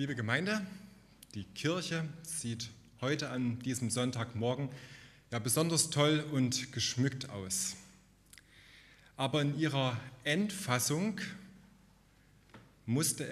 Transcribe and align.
Liebe 0.00 0.14
Gemeinde, 0.14 0.66
die 1.34 1.44
Kirche 1.44 2.08
sieht 2.22 2.70
heute 3.02 3.28
an 3.28 3.58
diesem 3.58 3.90
Sonntagmorgen 3.90 4.70
ja 5.30 5.38
besonders 5.38 5.90
toll 5.90 6.24
und 6.32 6.72
geschmückt 6.72 7.28
aus. 7.28 7.76
Aber 9.18 9.42
in 9.42 9.58
ihrer 9.58 10.00
Endfassung 10.24 11.20
musste 12.86 13.24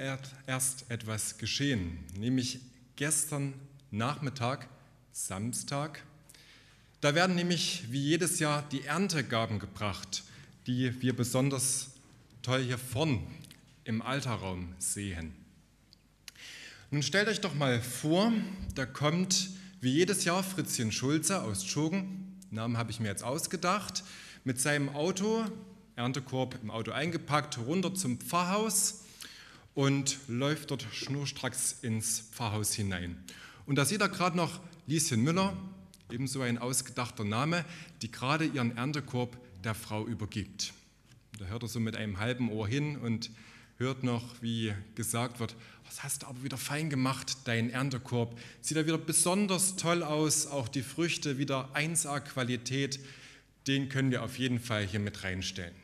erst 0.46 0.90
etwas 0.90 1.38
geschehen, 1.38 2.04
nämlich 2.18 2.60
gestern 2.96 3.54
Nachmittag, 3.90 4.68
Samstag. 5.10 6.04
Da 7.00 7.14
werden 7.14 7.34
nämlich 7.34 7.84
wie 7.90 8.02
jedes 8.02 8.40
Jahr 8.40 8.62
die 8.68 8.84
Erntegaben 8.84 9.58
gebracht, 9.58 10.22
die 10.66 11.00
wir 11.00 11.16
besonders 11.16 11.92
toll 12.42 12.62
hier 12.62 12.76
vorn 12.76 13.26
im 13.84 14.02
Altarraum 14.02 14.74
sehen. 14.78 15.47
Nun 16.90 17.02
stellt 17.02 17.28
euch 17.28 17.42
doch 17.42 17.54
mal 17.54 17.82
vor, 17.82 18.32
da 18.74 18.86
kommt 18.86 19.50
wie 19.82 19.90
jedes 19.90 20.24
Jahr 20.24 20.42
Fritzchen 20.42 20.90
Schulze 20.90 21.42
aus 21.42 21.66
Tschogen, 21.66 22.38
Namen 22.50 22.78
habe 22.78 22.90
ich 22.90 22.98
mir 22.98 23.08
jetzt 23.08 23.22
ausgedacht, 23.22 24.04
mit 24.42 24.58
seinem 24.58 24.88
Auto, 24.88 25.44
Erntekorb 25.96 26.58
im 26.62 26.70
Auto 26.70 26.92
eingepackt, 26.92 27.58
runter 27.58 27.92
zum 27.92 28.18
Pfarrhaus 28.18 29.04
und 29.74 30.16
läuft 30.28 30.70
dort 30.70 30.86
schnurstracks 30.90 31.76
ins 31.82 32.20
Pfarrhaus 32.20 32.72
hinein. 32.72 33.22
Und 33.66 33.76
da 33.76 33.84
sieht 33.84 34.00
er 34.00 34.08
gerade 34.08 34.38
noch 34.38 34.58
Lieschen 34.86 35.22
Müller, 35.22 35.54
ebenso 36.10 36.40
ein 36.40 36.56
ausgedachter 36.56 37.24
Name, 37.24 37.66
die 38.00 38.10
gerade 38.10 38.46
ihren 38.46 38.74
Erntekorb 38.78 39.36
der 39.62 39.74
Frau 39.74 40.06
übergibt. 40.06 40.72
Da 41.38 41.44
hört 41.44 41.64
er 41.64 41.68
so 41.68 41.80
mit 41.80 41.96
einem 41.96 42.18
halben 42.18 42.50
Ohr 42.50 42.66
hin 42.66 42.96
und 42.96 43.30
hört 43.78 44.02
noch, 44.02 44.24
wie 44.42 44.74
gesagt 44.96 45.38
wird, 45.40 45.54
das 45.86 46.02
hast 46.02 46.22
du 46.22 46.26
aber 46.26 46.42
wieder 46.42 46.58
fein 46.58 46.90
gemacht, 46.90 47.38
dein 47.44 47.70
Erntekorb. 47.70 48.38
Sieht 48.60 48.76
da 48.76 48.84
wieder 48.84 48.98
besonders 48.98 49.76
toll 49.76 50.02
aus, 50.02 50.46
auch 50.46 50.68
die 50.68 50.82
Früchte 50.82 51.38
wieder 51.38 51.74
1A 51.74 52.20
Qualität. 52.20 53.00
Den 53.66 53.88
können 53.88 54.10
wir 54.10 54.22
auf 54.22 54.38
jeden 54.38 54.60
Fall 54.60 54.84
hier 54.84 55.00
mit 55.00 55.22
reinstellen. 55.22 55.74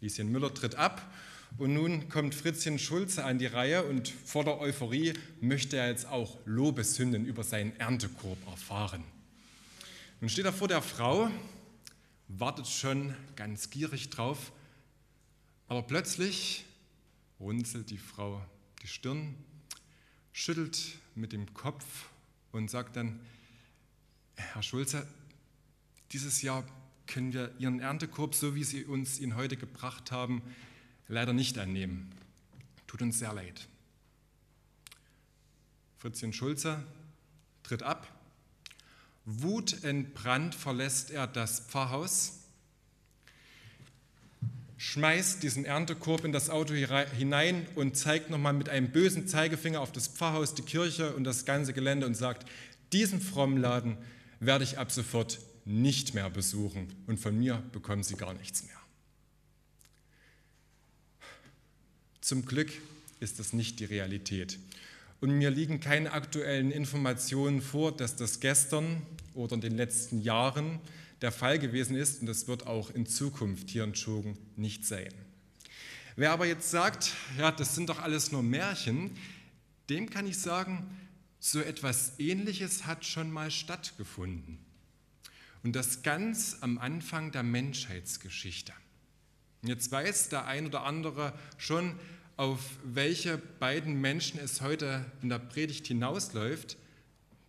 Lieschen 0.00 0.30
Müller 0.30 0.52
tritt 0.52 0.74
ab 0.74 1.10
und 1.56 1.72
nun 1.72 2.08
kommt 2.08 2.34
Fritzchen 2.34 2.78
Schulze 2.78 3.24
an 3.24 3.38
die 3.38 3.46
Reihe 3.46 3.84
und 3.84 4.08
vor 4.08 4.44
der 4.44 4.60
Euphorie 4.60 5.14
möchte 5.40 5.76
er 5.76 5.88
jetzt 5.88 6.06
auch 6.06 6.36
Lobeshymnen 6.44 7.24
über 7.24 7.44
seinen 7.44 7.74
Erntekorb 7.78 8.38
erfahren. 8.46 9.04
Nun 10.20 10.28
steht 10.28 10.44
er 10.44 10.52
vor 10.52 10.68
der 10.68 10.82
Frau, 10.82 11.30
wartet 12.26 12.66
schon 12.66 13.14
ganz 13.36 13.70
gierig 13.70 14.10
drauf, 14.10 14.52
aber 15.68 15.82
plötzlich 15.82 16.64
runzelt 17.40 17.90
die 17.90 17.98
Frau 17.98 18.44
die 18.82 18.88
Stirn, 18.88 19.34
schüttelt 20.32 20.98
mit 21.14 21.32
dem 21.32 21.52
Kopf 21.54 22.08
und 22.52 22.70
sagt 22.70 22.96
dann, 22.96 23.20
Herr 24.36 24.62
Schulze, 24.62 25.06
dieses 26.12 26.42
Jahr 26.42 26.64
können 27.06 27.32
wir 27.32 27.54
Ihren 27.58 27.80
Erntekorb, 27.80 28.34
so 28.34 28.54
wie 28.54 28.64
Sie 28.64 28.84
uns 28.84 29.18
ihn 29.18 29.34
heute 29.34 29.56
gebracht 29.56 30.12
haben, 30.12 30.42
leider 31.08 31.32
nicht 31.32 31.58
annehmen. 31.58 32.10
Tut 32.86 33.02
uns 33.02 33.18
sehr 33.18 33.32
leid. 33.32 33.68
Fritzchen 35.98 36.32
Schulze 36.32 36.86
tritt 37.62 37.82
ab. 37.82 38.06
Wutentbrannt 39.24 40.54
verlässt 40.54 41.10
er 41.10 41.26
das 41.26 41.60
Pfarrhaus 41.60 42.37
schmeißt 44.78 45.42
diesen 45.42 45.64
Erntekorb 45.64 46.24
in 46.24 46.32
das 46.32 46.50
Auto 46.50 46.72
hinein 46.72 47.66
und 47.74 47.96
zeigt 47.96 48.30
nochmal 48.30 48.52
mit 48.52 48.68
einem 48.68 48.90
bösen 48.90 49.26
Zeigefinger 49.26 49.80
auf 49.80 49.92
das 49.92 50.06
Pfarrhaus, 50.06 50.54
die 50.54 50.62
Kirche 50.62 51.14
und 51.14 51.24
das 51.24 51.44
ganze 51.44 51.72
Gelände 51.72 52.06
und 52.06 52.14
sagt, 52.14 52.48
diesen 52.92 53.20
frommen 53.20 53.58
Laden 53.58 53.98
werde 54.40 54.64
ich 54.64 54.78
ab 54.78 54.92
sofort 54.92 55.40
nicht 55.64 56.14
mehr 56.14 56.30
besuchen 56.30 56.88
und 57.08 57.18
von 57.18 57.36
mir 57.36 57.62
bekommen 57.72 58.04
Sie 58.04 58.16
gar 58.16 58.32
nichts 58.34 58.64
mehr. 58.64 58.78
Zum 62.20 62.46
Glück 62.46 62.70
ist 63.20 63.40
das 63.40 63.52
nicht 63.52 63.80
die 63.80 63.84
Realität. 63.84 64.58
Und 65.20 65.32
mir 65.32 65.50
liegen 65.50 65.80
keine 65.80 66.12
aktuellen 66.12 66.70
Informationen 66.70 67.60
vor, 67.60 67.90
dass 67.90 68.14
das 68.14 68.38
gestern 68.38 69.02
oder 69.34 69.54
in 69.54 69.60
den 69.60 69.76
letzten 69.76 70.20
Jahren 70.20 70.78
der 71.20 71.32
Fall 71.32 71.58
gewesen 71.58 71.96
ist 71.96 72.20
und 72.20 72.26
das 72.26 72.46
wird 72.46 72.66
auch 72.66 72.90
in 72.90 73.06
Zukunft 73.06 73.70
hier 73.70 73.84
in 73.84 73.92
Tschogen 73.92 74.38
nicht 74.56 74.84
sein. 74.84 75.12
Wer 76.16 76.32
aber 76.32 76.46
jetzt 76.46 76.70
sagt, 76.70 77.12
ja, 77.38 77.50
das 77.50 77.74
sind 77.74 77.88
doch 77.88 78.00
alles 78.00 78.32
nur 78.32 78.42
Märchen, 78.42 79.16
dem 79.88 80.10
kann 80.10 80.26
ich 80.26 80.38
sagen, 80.38 80.84
so 81.40 81.60
etwas 81.60 82.18
Ähnliches 82.18 82.86
hat 82.86 83.04
schon 83.04 83.30
mal 83.30 83.50
stattgefunden. 83.50 84.58
Und 85.62 85.76
das 85.76 86.02
ganz 86.02 86.58
am 86.60 86.78
Anfang 86.78 87.32
der 87.32 87.42
Menschheitsgeschichte. 87.42 88.72
Jetzt 89.62 89.90
weiß 89.90 90.28
der 90.28 90.46
ein 90.46 90.66
oder 90.66 90.84
andere 90.84 91.32
schon, 91.56 91.94
auf 92.36 92.60
welche 92.84 93.38
beiden 93.38 94.00
Menschen 94.00 94.38
es 94.38 94.60
heute 94.60 95.04
in 95.22 95.28
der 95.28 95.40
Predigt 95.40 95.88
hinausläuft. 95.88 96.76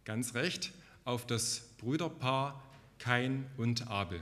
Ganz 0.06 0.34
recht, 0.34 0.72
auf 1.06 1.28
das 1.28 1.62
Brüderpaar 1.78 2.63
Kain 2.99 3.45
und 3.55 3.87
Abel, 3.87 4.21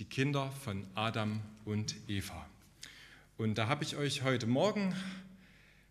die 0.00 0.04
Kinder 0.04 0.50
von 0.50 0.84
Adam 0.96 1.40
und 1.64 1.94
Eva. 2.08 2.44
Und 3.38 3.56
da 3.56 3.68
habe 3.68 3.84
ich 3.84 3.96
euch 3.96 4.24
heute 4.24 4.48
Morgen 4.48 4.96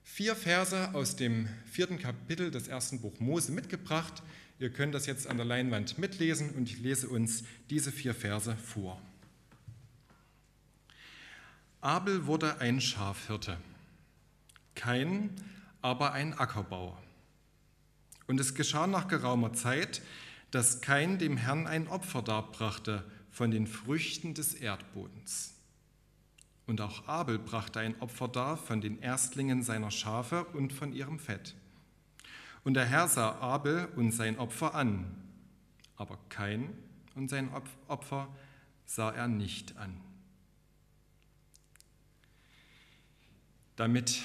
vier 0.03 0.35
Verse 0.35 0.94
aus 0.94 1.16
dem 1.16 1.47
vierten 1.66 1.97
Kapitel 1.97 2.51
des 2.51 2.68
ersten 2.68 3.00
Buch 3.00 3.22
Mose 3.22 3.53
mitgebracht. 3.53 4.22
Ihr 4.59 4.69
könnt 4.69 4.94
das 4.94 5.06
jetzt 5.06 5.28
an 5.28 5.38
der 5.38 5.45
Leinwand 5.45 5.97
mitlesen 5.97 6.50
und 6.51 6.69
ich 6.69 6.79
lese 6.79 7.07
uns 7.07 7.45
diese 7.69 7.94
vier 7.94 8.13
Verse 8.13 8.56
vor. 8.57 9.01
Abel 11.79 12.25
wurde 12.25 12.59
ein 12.59 12.81
Schafhirte, 12.81 13.57
Kain 14.75 15.29
aber 15.81 16.12
ein 16.12 16.38
Ackerbauer. 16.38 17.01
Und 18.28 18.40
es 18.41 18.56
geschah 18.56 18.88
nach 18.88 19.07
geraumer 19.07 19.53
Zeit, 19.53 20.01
dass 20.51 20.81
kein 20.81 21.17
dem 21.17 21.38
Herrn 21.38 21.67
ein 21.67 21.88
Opfer 21.88 22.22
darbrachte 22.22 23.03
von 23.31 23.51
den 23.51 23.67
Früchten 23.67 24.33
des 24.33 24.53
Erdbodens. 24.53 25.53
Und 26.67 26.81
auch 26.81 27.07
Abel 27.07 27.38
brachte 27.38 27.79
ein 27.79 28.00
Opfer 28.01 28.28
dar 28.28 28.57
von 28.57 28.81
den 28.81 29.00
Erstlingen 29.01 29.61
seiner 29.61 29.91
Schafe 29.91 30.45
und 30.45 30.73
von 30.73 30.94
ihrem 30.94 31.19
Fett. 31.19 31.56
Und 32.63 32.73
der 32.73 32.85
Herr 32.85 33.07
sah 33.07 33.35
Abel 33.39 33.88
und 33.95 34.11
sein 34.11 34.39
Opfer 34.39 34.73
an, 34.73 35.06
aber 35.97 36.17
kein 36.29 36.69
und 37.13 37.29
sein 37.29 37.50
Opfer 37.88 38.27
sah 38.85 39.12
er 39.12 39.27
nicht 39.27 39.77
an. 39.77 39.95
Damit 43.75 44.22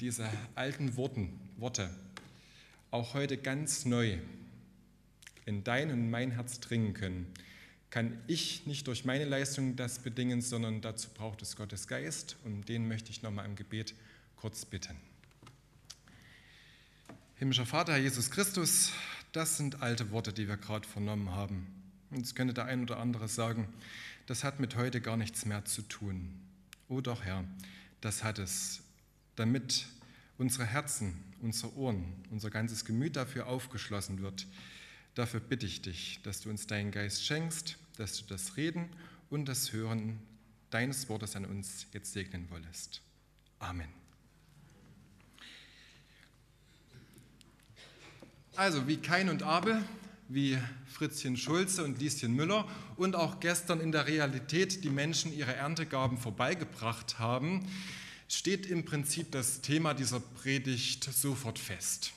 diese 0.00 0.28
alten 0.54 0.96
Worten, 0.96 1.38
Worte 1.56 1.90
auch 2.90 3.14
heute 3.14 3.36
ganz 3.36 3.84
neu 3.84 4.18
in 5.46 5.64
dein 5.64 5.90
und 5.90 6.10
mein 6.10 6.30
Herz 6.32 6.60
dringen 6.60 6.94
können, 6.94 7.26
kann 7.90 8.18
ich 8.26 8.66
nicht 8.66 8.86
durch 8.88 9.04
meine 9.04 9.24
Leistung 9.24 9.76
das 9.76 10.00
bedingen, 10.00 10.42
sondern 10.42 10.80
dazu 10.80 11.10
braucht 11.10 11.42
es 11.42 11.54
Gottes 11.54 11.86
Geist 11.86 12.36
und 12.44 12.68
den 12.68 12.88
möchte 12.88 13.10
ich 13.10 13.22
nochmal 13.22 13.46
im 13.46 13.54
Gebet 13.54 13.94
kurz 14.36 14.64
bitten. 14.64 14.96
Himmlischer 17.36 17.66
Vater, 17.66 17.92
Herr 17.92 18.00
Jesus 18.00 18.30
Christus, 18.30 18.92
das 19.32 19.56
sind 19.56 19.82
alte 19.82 20.10
Worte, 20.10 20.32
die 20.32 20.48
wir 20.48 20.56
gerade 20.56 20.88
vernommen 20.88 21.30
haben. 21.30 21.66
Und 22.10 22.18
jetzt 22.18 22.34
könnte 22.34 22.54
der 22.54 22.66
ein 22.66 22.82
oder 22.82 22.98
andere 22.98 23.28
sagen, 23.28 23.68
das 24.26 24.44
hat 24.44 24.60
mit 24.60 24.76
heute 24.76 25.00
gar 25.00 25.16
nichts 25.16 25.44
mehr 25.44 25.64
zu 25.64 25.82
tun. 25.82 26.34
Oh 26.88 27.00
doch, 27.00 27.22
Herr, 27.24 27.44
das 28.00 28.24
hat 28.24 28.38
es, 28.38 28.82
damit 29.36 29.86
unsere 30.38 30.64
Herzen, 30.64 31.14
unsere 31.42 31.76
Ohren, 31.76 32.04
unser 32.30 32.50
ganzes 32.50 32.84
Gemüt 32.84 33.16
dafür 33.16 33.46
aufgeschlossen 33.46 34.20
wird, 34.20 34.46
Dafür 35.14 35.40
bitte 35.40 35.66
ich 35.66 35.80
dich, 35.80 36.20
dass 36.24 36.40
du 36.40 36.50
uns 36.50 36.66
deinen 36.66 36.90
Geist 36.90 37.24
schenkst, 37.24 37.76
dass 37.96 38.18
du 38.18 38.24
das 38.26 38.56
Reden 38.56 38.88
und 39.30 39.46
das 39.46 39.72
Hören 39.72 40.18
deines 40.70 41.08
Wortes 41.08 41.36
an 41.36 41.44
uns 41.44 41.86
jetzt 41.92 42.12
segnen 42.12 42.50
wollest. 42.50 43.00
Amen. 43.60 43.88
Also 48.56 48.88
wie 48.88 48.96
Kain 48.96 49.28
und 49.28 49.44
Abel, 49.44 49.82
wie 50.28 50.58
Fritzchen 50.86 51.36
Schulze 51.36 51.84
und 51.84 52.00
Lieschen 52.00 52.34
Müller 52.34 52.68
und 52.96 53.14
auch 53.14 53.38
gestern 53.40 53.80
in 53.80 53.92
der 53.92 54.06
Realität 54.06 54.82
die 54.84 54.90
Menschen 54.90 55.32
ihre 55.32 55.54
Erntegaben 55.54 56.18
vorbeigebracht 56.18 57.18
haben, 57.20 57.68
steht 58.28 58.66
im 58.66 58.84
Prinzip 58.84 59.30
das 59.30 59.60
Thema 59.60 59.94
dieser 59.94 60.18
Predigt 60.18 61.04
sofort 61.04 61.58
fest. 61.58 62.12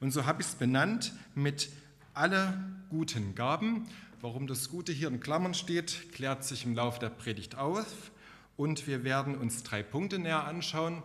Und 0.00 0.10
so 0.10 0.26
habe 0.26 0.42
ich 0.42 0.48
es 0.48 0.54
benannt 0.54 1.12
mit 1.34 1.70
alle 2.14 2.56
guten 2.90 3.34
Gaben. 3.34 3.88
Warum 4.20 4.46
das 4.46 4.70
Gute 4.70 4.92
hier 4.92 5.08
in 5.08 5.20
Klammern 5.20 5.52
steht, 5.52 6.12
klärt 6.12 6.44
sich 6.44 6.64
im 6.64 6.74
Laufe 6.74 7.00
der 7.00 7.10
Predigt 7.10 7.56
auf. 7.56 8.12
Und 8.56 8.86
wir 8.86 9.02
werden 9.02 9.36
uns 9.36 9.64
drei 9.64 9.82
Punkte 9.82 10.18
näher 10.18 10.44
anschauen. 10.44 11.02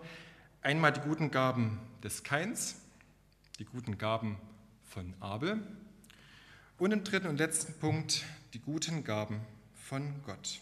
Einmal 0.62 0.94
die 0.94 1.02
guten 1.02 1.32
Gaben 1.32 1.80
des 2.04 2.24
Keins, 2.24 2.76
die 3.58 3.66
guten 3.66 3.98
Gaben 3.98 4.38
von 4.86 5.14
Abel. 5.20 5.62
Und 6.78 6.92
im 6.92 7.04
dritten 7.04 7.28
und 7.28 7.38
letzten 7.38 7.74
Punkt 7.80 8.24
die 8.54 8.60
guten 8.60 9.04
Gaben 9.04 9.42
von 9.74 10.14
Gott. 10.26 10.60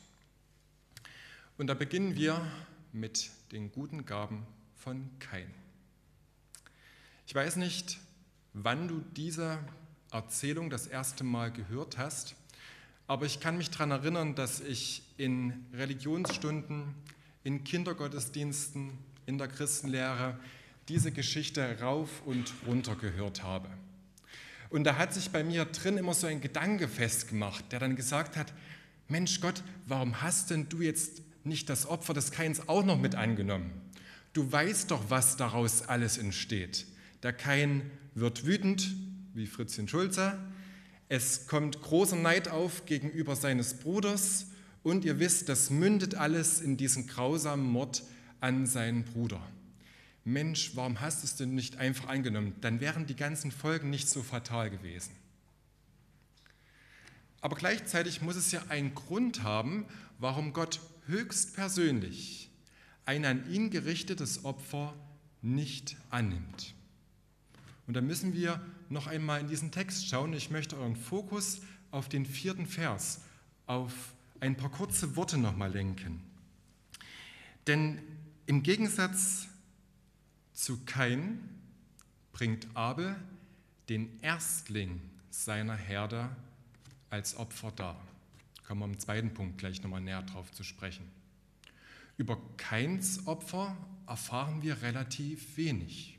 Und 1.58 1.68
da 1.68 1.74
beginnen 1.74 2.16
wir 2.16 2.42
mit 2.94 3.30
den 3.52 3.72
guten 3.72 4.06
Gaben 4.06 4.48
von 4.76 5.10
Kain. 5.20 5.54
Ich 7.26 7.36
weiß 7.36 7.58
nicht, 7.58 8.00
wann 8.54 8.88
du 8.88 9.04
diese 9.16 9.60
Erzählung 10.12 10.70
das 10.70 10.88
erste 10.88 11.24
Mal 11.24 11.52
gehört 11.52 11.98
hast, 11.98 12.36
aber 13.08 13.26
ich 13.26 13.40
kann 13.40 13.58
mich 13.58 13.70
daran 13.70 13.92
erinnern, 13.92 14.36
dass 14.36 14.60
ich 14.60 15.02
in 15.18 15.66
Religionsstunden, 15.74 16.94
in 17.44 17.64
Kindergottesdiensten, 17.64 18.92
in 19.26 19.38
der 19.38 19.48
Christenlehre 19.48 20.38
diese 20.90 21.12
Geschichte 21.12 21.80
rauf 21.82 22.10
und 22.26 22.54
runter 22.66 22.96
gehört 22.96 23.44
habe. 23.44 23.70
Und 24.70 24.84
da 24.84 24.98
hat 24.98 25.14
sich 25.14 25.30
bei 25.30 25.44
mir 25.44 25.66
drin 25.66 25.98
immer 25.98 26.14
so 26.14 26.28
ein 26.28 26.42
Gedanke 26.42 26.88
festgemacht, 26.88 27.72
der 27.72 27.80
dann 27.80 27.96
gesagt 27.96 28.36
hat, 28.36 28.54
Mensch 29.08 29.40
Gott, 29.40 29.64
warum 29.86 30.22
hast 30.22 30.50
denn 30.50 30.68
du 30.68 30.82
jetzt 30.82 31.22
nicht 31.46 31.70
das 31.70 31.86
Opfer 31.86 32.14
des 32.14 32.32
Kains 32.32 32.68
auch 32.68 32.84
noch 32.84 33.00
mit 33.00 33.16
angenommen? 33.16 33.72
Du 34.34 34.52
weißt 34.52 34.92
doch, 34.92 35.10
was 35.10 35.38
daraus 35.38 35.84
alles 35.84 36.18
entsteht. 36.18 36.86
Der 37.24 37.32
Kain 37.32 37.90
wird 38.14 38.46
wütend, 38.46 38.94
wie 39.38 39.48
Fritzchen 39.48 39.88
Schulze. 39.88 40.38
Es 41.10 41.48
kommt 41.48 41.82
großer 41.82 42.16
Neid 42.16 42.50
auf 42.50 42.86
gegenüber 42.86 43.36
seines 43.36 43.76
Bruders 43.76 44.48
und 44.84 45.06
ihr 45.06 45.20
wisst, 45.20 45.48
das 45.48 45.70
mündet 45.70 46.16
alles 46.16 46.60
in 46.60 46.76
diesen 46.76 47.08
grausamen 47.08 47.66
Mord 47.66 48.04
an 48.42 48.66
seinen 48.66 49.04
Bruder. 49.04 49.42
Mensch, 50.26 50.72
warum 50.76 51.00
hast 51.00 51.22
du 51.22 51.28
es 51.28 51.36
denn 51.36 51.56
nicht 51.56 51.78
einfach 51.78 52.10
angenommen? 52.10 52.56
Dann 52.62 52.82
wären 52.82 53.06
die 53.06 53.16
ganzen 53.16 53.52
Folgen 53.52 53.90
nicht 53.90 54.10
so 54.10 54.24
fatal 54.24 54.70
gewesen. 54.70 55.12
Aber 57.40 57.56
gleichzeitig 57.56 58.22
muss 58.22 58.36
es 58.36 58.52
ja 58.52 58.62
einen 58.68 58.94
Grund 58.96 59.44
haben, 59.44 59.86
warum 60.18 60.52
Gott 60.52 60.82
höchstpersönlich 61.06 62.50
ein 63.06 63.24
an 63.24 63.50
ihn 63.50 63.70
gerichtetes 63.70 64.44
Opfer 64.44 64.94
nicht 65.42 65.96
annimmt. 66.10 66.74
Und 67.86 67.94
da 67.94 68.02
müssen 68.02 68.34
wir 68.34 68.60
noch 68.90 69.08
einmal 69.08 69.42
in 69.42 69.48
diesen 69.48 69.72
Text 69.72 70.08
schauen. 70.08 70.34
Ich 70.34 70.50
möchte 70.50 70.78
euren 70.78 70.96
Fokus 70.96 71.62
auf 71.92 72.10
den 72.10 72.26
vierten 72.26 72.66
Vers, 72.66 73.22
auf 73.66 73.94
ein 74.40 74.56
paar 74.56 74.70
kurze 74.70 75.16
Worte 75.16 75.38
nochmal 75.38 75.72
lenken. 75.72 76.22
Denn 77.66 78.02
im 78.46 78.64
Gegensatz 78.64 79.48
zu 80.54 80.80
Kain 80.86 81.40
bringt 82.32 82.68
Abel 82.76 83.16
den 83.90 84.22
Erstling 84.22 85.02
seiner 85.30 85.76
Herde 85.76 86.30
als 87.10 87.36
Opfer 87.36 87.72
dar. 87.72 88.02
Kommen 88.66 88.82
wir 88.82 88.86
im 88.86 89.00
zweiten 89.00 89.34
Punkt 89.34 89.58
gleich 89.58 89.82
nochmal 89.82 90.02
näher 90.02 90.24
drauf 90.24 90.52
zu 90.52 90.64
sprechen. 90.64 91.10
Über 92.18 92.38
Kains 92.58 93.28
Opfer 93.28 93.78
erfahren 94.08 94.62
wir 94.62 94.82
relativ 94.82 95.58
wenig. 95.58 96.17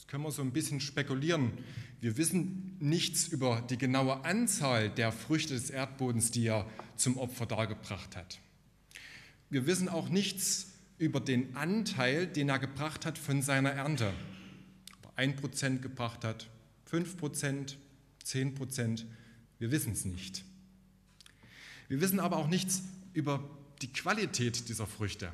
Das 0.00 0.06
können 0.06 0.24
wir 0.24 0.30
so 0.30 0.40
ein 0.40 0.50
bisschen 0.50 0.80
spekulieren. 0.80 1.52
Wir 2.00 2.16
wissen 2.16 2.74
nichts 2.80 3.28
über 3.28 3.60
die 3.68 3.76
genaue 3.76 4.24
Anzahl 4.24 4.88
der 4.88 5.12
Früchte 5.12 5.52
des 5.52 5.68
Erdbodens, 5.68 6.30
die 6.30 6.46
er 6.46 6.66
zum 6.96 7.18
Opfer 7.18 7.44
dargebracht 7.44 8.16
hat. 8.16 8.38
Wir 9.50 9.66
wissen 9.66 9.90
auch 9.90 10.08
nichts 10.08 10.72
über 10.96 11.20
den 11.20 11.54
Anteil, 11.54 12.26
den 12.26 12.48
er 12.48 12.58
gebracht 12.58 13.04
hat 13.04 13.18
von 13.18 13.42
seiner 13.42 13.72
Ernte. 13.72 14.14
Ob 15.02 15.12
er 15.18 15.28
1% 15.28 15.80
gebracht 15.80 16.24
hat, 16.24 16.48
5%, 16.90 17.74
10%, 18.24 19.04
wir 19.58 19.70
wissen 19.70 19.92
es 19.92 20.06
nicht. 20.06 20.44
Wir 21.88 22.00
wissen 22.00 22.20
aber 22.20 22.38
auch 22.38 22.48
nichts 22.48 22.84
über 23.12 23.50
die 23.82 23.92
Qualität 23.92 24.66
dieser 24.70 24.86
Früchte. 24.86 25.30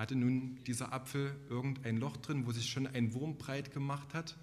Hatte 0.00 0.16
nun 0.16 0.58
dieser 0.66 0.94
Apfel 0.94 1.36
irgendein 1.50 1.98
Loch 1.98 2.16
drin, 2.16 2.46
wo 2.46 2.52
sich 2.52 2.70
schon 2.70 2.86
ein 2.86 3.12
Wurm 3.12 3.36
breit 3.36 3.70
gemacht 3.70 4.14
hat? 4.14 4.34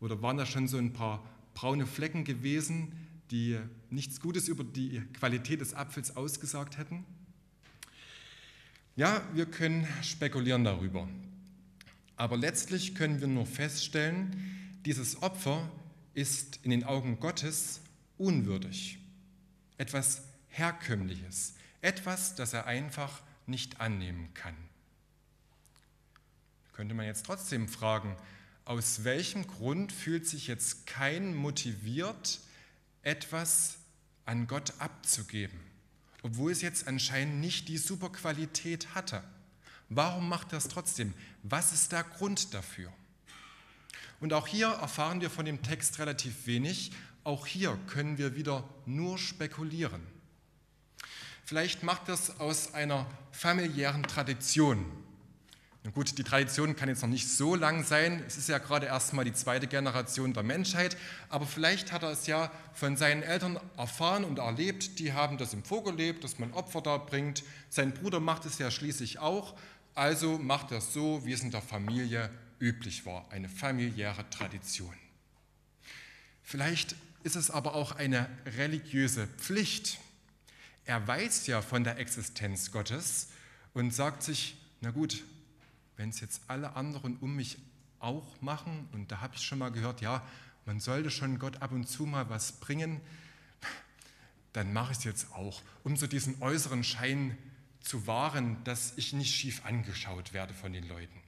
Oder 0.00 0.22
waren 0.22 0.38
da 0.38 0.46
schon 0.46 0.68
so 0.68 0.78
ein 0.78 0.94
paar 0.94 1.22
braune 1.52 1.84
Flecken 1.84 2.24
gewesen, 2.24 2.92
die 3.30 3.58
nichts 3.90 4.20
Gutes 4.20 4.48
über 4.48 4.64
die 4.64 5.02
Qualität 5.12 5.60
des 5.60 5.74
Apfels 5.74 6.16
ausgesagt 6.16 6.78
hätten? 6.78 7.04
Ja, 8.96 9.20
wir 9.34 9.44
können 9.44 9.86
spekulieren 10.02 10.64
darüber. 10.64 11.06
Aber 12.16 12.38
letztlich 12.38 12.94
können 12.94 13.20
wir 13.20 13.28
nur 13.28 13.44
feststellen, 13.44 14.80
dieses 14.86 15.22
Opfer 15.22 15.70
ist 16.14 16.60
in 16.62 16.70
den 16.70 16.84
Augen 16.84 17.20
Gottes 17.20 17.82
unwürdig. 18.16 18.98
Etwas 19.76 20.22
Herkömmliches. 20.48 21.54
Etwas, 21.82 22.34
das 22.34 22.54
er 22.54 22.64
einfach 22.64 23.20
nicht 23.46 23.78
annehmen 23.78 24.32
kann. 24.32 24.56
Könnte 26.76 26.94
man 26.94 27.06
jetzt 27.06 27.26
trotzdem 27.26 27.68
fragen, 27.68 28.16
aus 28.64 29.02
welchem 29.02 29.46
Grund 29.46 29.90
fühlt 29.90 30.26
sich 30.26 30.46
jetzt 30.46 30.86
kein 30.86 31.34
motiviert, 31.34 32.40
etwas 33.02 33.78
an 34.24 34.46
Gott 34.46 34.74
abzugeben? 34.78 35.58
obwohl 36.26 36.50
es 36.50 36.60
jetzt 36.60 36.88
anscheinend 36.88 37.40
nicht 37.40 37.68
die 37.68 37.78
super 37.78 38.10
Qualität 38.10 38.96
hatte. 38.96 39.22
Warum 39.88 40.28
macht 40.28 40.52
es 40.52 40.66
trotzdem? 40.66 41.14
Was 41.44 41.72
ist 41.72 41.92
der 41.92 42.02
Grund 42.02 42.52
dafür? 42.52 42.92
Und 44.18 44.32
auch 44.32 44.48
hier 44.48 44.66
erfahren 44.66 45.20
wir 45.20 45.30
von 45.30 45.44
dem 45.44 45.62
Text 45.62 46.00
relativ 46.00 46.48
wenig. 46.48 46.90
Auch 47.22 47.46
hier 47.46 47.78
können 47.86 48.18
wir 48.18 48.34
wieder 48.34 48.68
nur 48.86 49.18
spekulieren. 49.18 50.02
Vielleicht 51.44 51.84
macht 51.84 52.08
das 52.08 52.40
aus 52.40 52.74
einer 52.74 53.06
familiären 53.30 54.02
Tradition. 54.02 54.84
Na 55.86 55.92
gut, 55.92 56.18
die 56.18 56.24
Tradition 56.24 56.74
kann 56.74 56.88
jetzt 56.88 57.02
noch 57.02 57.08
nicht 57.08 57.28
so 57.28 57.54
lang 57.54 57.84
sein. 57.84 58.20
Es 58.26 58.36
ist 58.36 58.48
ja 58.48 58.58
gerade 58.58 58.86
erst 58.86 59.12
mal 59.12 59.24
die 59.24 59.32
zweite 59.32 59.68
Generation 59.68 60.32
der 60.32 60.42
Menschheit. 60.42 60.96
Aber 61.28 61.46
vielleicht 61.46 61.92
hat 61.92 62.02
er 62.02 62.10
es 62.10 62.26
ja 62.26 62.50
von 62.74 62.96
seinen 62.96 63.22
Eltern 63.22 63.56
erfahren 63.76 64.24
und 64.24 64.40
erlebt. 64.40 64.98
Die 64.98 65.12
haben 65.12 65.38
das 65.38 65.54
im 65.54 65.62
Vorgelebt, 65.62 66.24
dass 66.24 66.40
man 66.40 66.52
Opfer 66.54 66.80
da 66.80 66.96
bringt. 66.96 67.44
Sein 67.68 67.94
Bruder 67.94 68.18
macht 68.18 68.46
es 68.46 68.58
ja 68.58 68.68
schließlich 68.72 69.20
auch. 69.20 69.54
Also 69.94 70.38
macht 70.38 70.72
er 70.72 70.78
es 70.78 70.92
so, 70.92 71.24
wie 71.24 71.32
es 71.32 71.42
in 71.42 71.52
der 71.52 71.62
Familie 71.62 72.30
üblich 72.58 73.06
war. 73.06 73.24
Eine 73.30 73.48
familiäre 73.48 74.28
Tradition. 74.28 74.92
Vielleicht 76.42 76.96
ist 77.22 77.36
es 77.36 77.48
aber 77.48 77.76
auch 77.76 77.92
eine 77.92 78.28
religiöse 78.58 79.28
Pflicht. 79.38 79.98
Er 80.84 81.06
weiß 81.06 81.46
ja 81.46 81.62
von 81.62 81.84
der 81.84 81.98
Existenz 81.98 82.72
Gottes 82.72 83.28
und 83.72 83.94
sagt 83.94 84.24
sich, 84.24 84.56
na 84.80 84.90
gut, 84.90 85.22
wenn 85.96 86.10
es 86.10 86.20
jetzt 86.20 86.42
alle 86.48 86.76
anderen 86.76 87.16
um 87.18 87.36
mich 87.36 87.58
auch 87.98 88.40
machen, 88.40 88.88
und 88.92 89.10
da 89.10 89.20
habe 89.20 89.34
ich 89.34 89.42
schon 89.42 89.58
mal 89.58 89.70
gehört, 89.70 90.00
ja, 90.00 90.22
man 90.64 90.80
sollte 90.80 91.10
schon 91.10 91.38
Gott 91.38 91.62
ab 91.62 91.72
und 91.72 91.86
zu 91.86 92.06
mal 92.06 92.28
was 92.28 92.52
bringen, 92.52 93.00
dann 94.52 94.72
mache 94.72 94.92
ich 94.92 94.98
es 94.98 95.04
jetzt 95.04 95.32
auch, 95.32 95.62
um 95.84 95.96
so 95.96 96.06
diesen 96.06 96.40
äußeren 96.42 96.82
Schein 96.82 97.36
zu 97.80 98.06
wahren, 98.06 98.62
dass 98.64 98.96
ich 98.96 99.12
nicht 99.12 99.34
schief 99.34 99.64
angeschaut 99.64 100.32
werde 100.32 100.54
von 100.54 100.72
den 100.72 100.88
Leuten. 100.88 101.22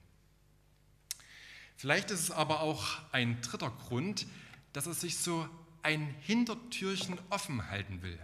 Vielleicht 1.77 2.11
ist 2.11 2.19
es 2.19 2.31
aber 2.31 2.59
auch 2.59 2.99
ein 3.13 3.41
dritter 3.41 3.69
Grund, 3.69 4.27
dass 4.73 4.85
er 4.85 4.93
sich 4.93 5.17
so 5.17 5.47
ein 5.81 6.13
Hintertürchen 6.19 7.17
offen 7.29 7.69
halten 7.69 8.01
will. 8.01 8.19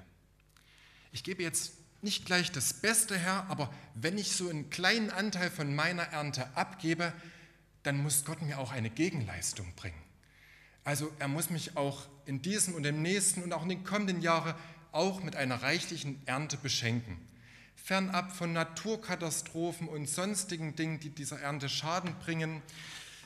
Ich 1.14 1.24
gebe 1.24 1.42
jetzt 1.42 1.78
nicht 2.02 2.26
gleich 2.26 2.52
das 2.52 2.74
Beste 2.74 3.18
her, 3.18 3.46
aber 3.50 3.74
wenn 3.96 4.18
ich 4.18 4.32
so 4.32 4.50
einen 4.50 4.70
kleinen 4.70 5.10
Anteil 5.10 5.50
von 5.50 5.76
meiner 5.76 6.04
Ernte 6.04 6.48
abgebe, 6.56 7.14
dann 7.84 7.98
muss 7.98 8.26
Gott 8.26 8.42
mir 8.42 8.60
auch 8.60 8.72
eine 8.72 8.90
Gegenleistung 8.90 9.74
bringen. 9.76 10.02
Also 10.84 11.12
er 11.20 11.28
muss 11.28 11.50
mich 11.50 11.78
auch 11.78 12.08
in 12.26 12.42
diesem 12.42 12.76
und 12.76 12.86
im 12.86 13.02
nächsten 13.02 13.44
und 13.44 13.54
auch 13.54 13.64
in 13.64 13.70
den 13.70 13.84
kommenden 13.84 14.22
Jahren 14.22 14.54
auch 14.92 15.22
mit 15.24 15.36
einer 15.36 15.62
reichlichen 15.62 16.22
Ernte 16.26 16.58
beschenken. 16.58 17.18
Fernab 17.76 18.32
von 18.36 18.54
Naturkatastrophen 18.54 19.88
und 19.88 20.10
sonstigen 20.10 20.76
Dingen, 20.76 21.00
die 21.00 21.10
dieser 21.10 21.40
Ernte 21.40 21.70
Schaden 21.70 22.16
bringen. 22.20 22.62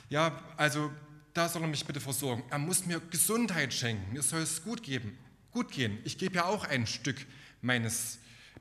Ja, 0.08 0.42
also 0.56 0.90
da 1.32 1.48
soll 1.48 1.62
er 1.62 1.68
mich 1.68 1.86
bitte 1.86 2.00
versorgen. 2.00 2.42
Er 2.50 2.58
muss 2.58 2.86
mir 2.86 3.00
Gesundheit 3.00 3.72
schenken. 3.72 4.12
Mir 4.12 4.22
soll 4.22 4.40
es 4.40 4.62
gut 4.62 4.82
geben, 4.82 5.16
gut 5.52 5.70
gehen. 5.70 5.98
Ich 6.04 6.18
gebe 6.18 6.36
ja 6.36 6.44
auch 6.44 6.64
ein 6.64 6.86
Stück 6.86 7.24
meines 7.62 8.18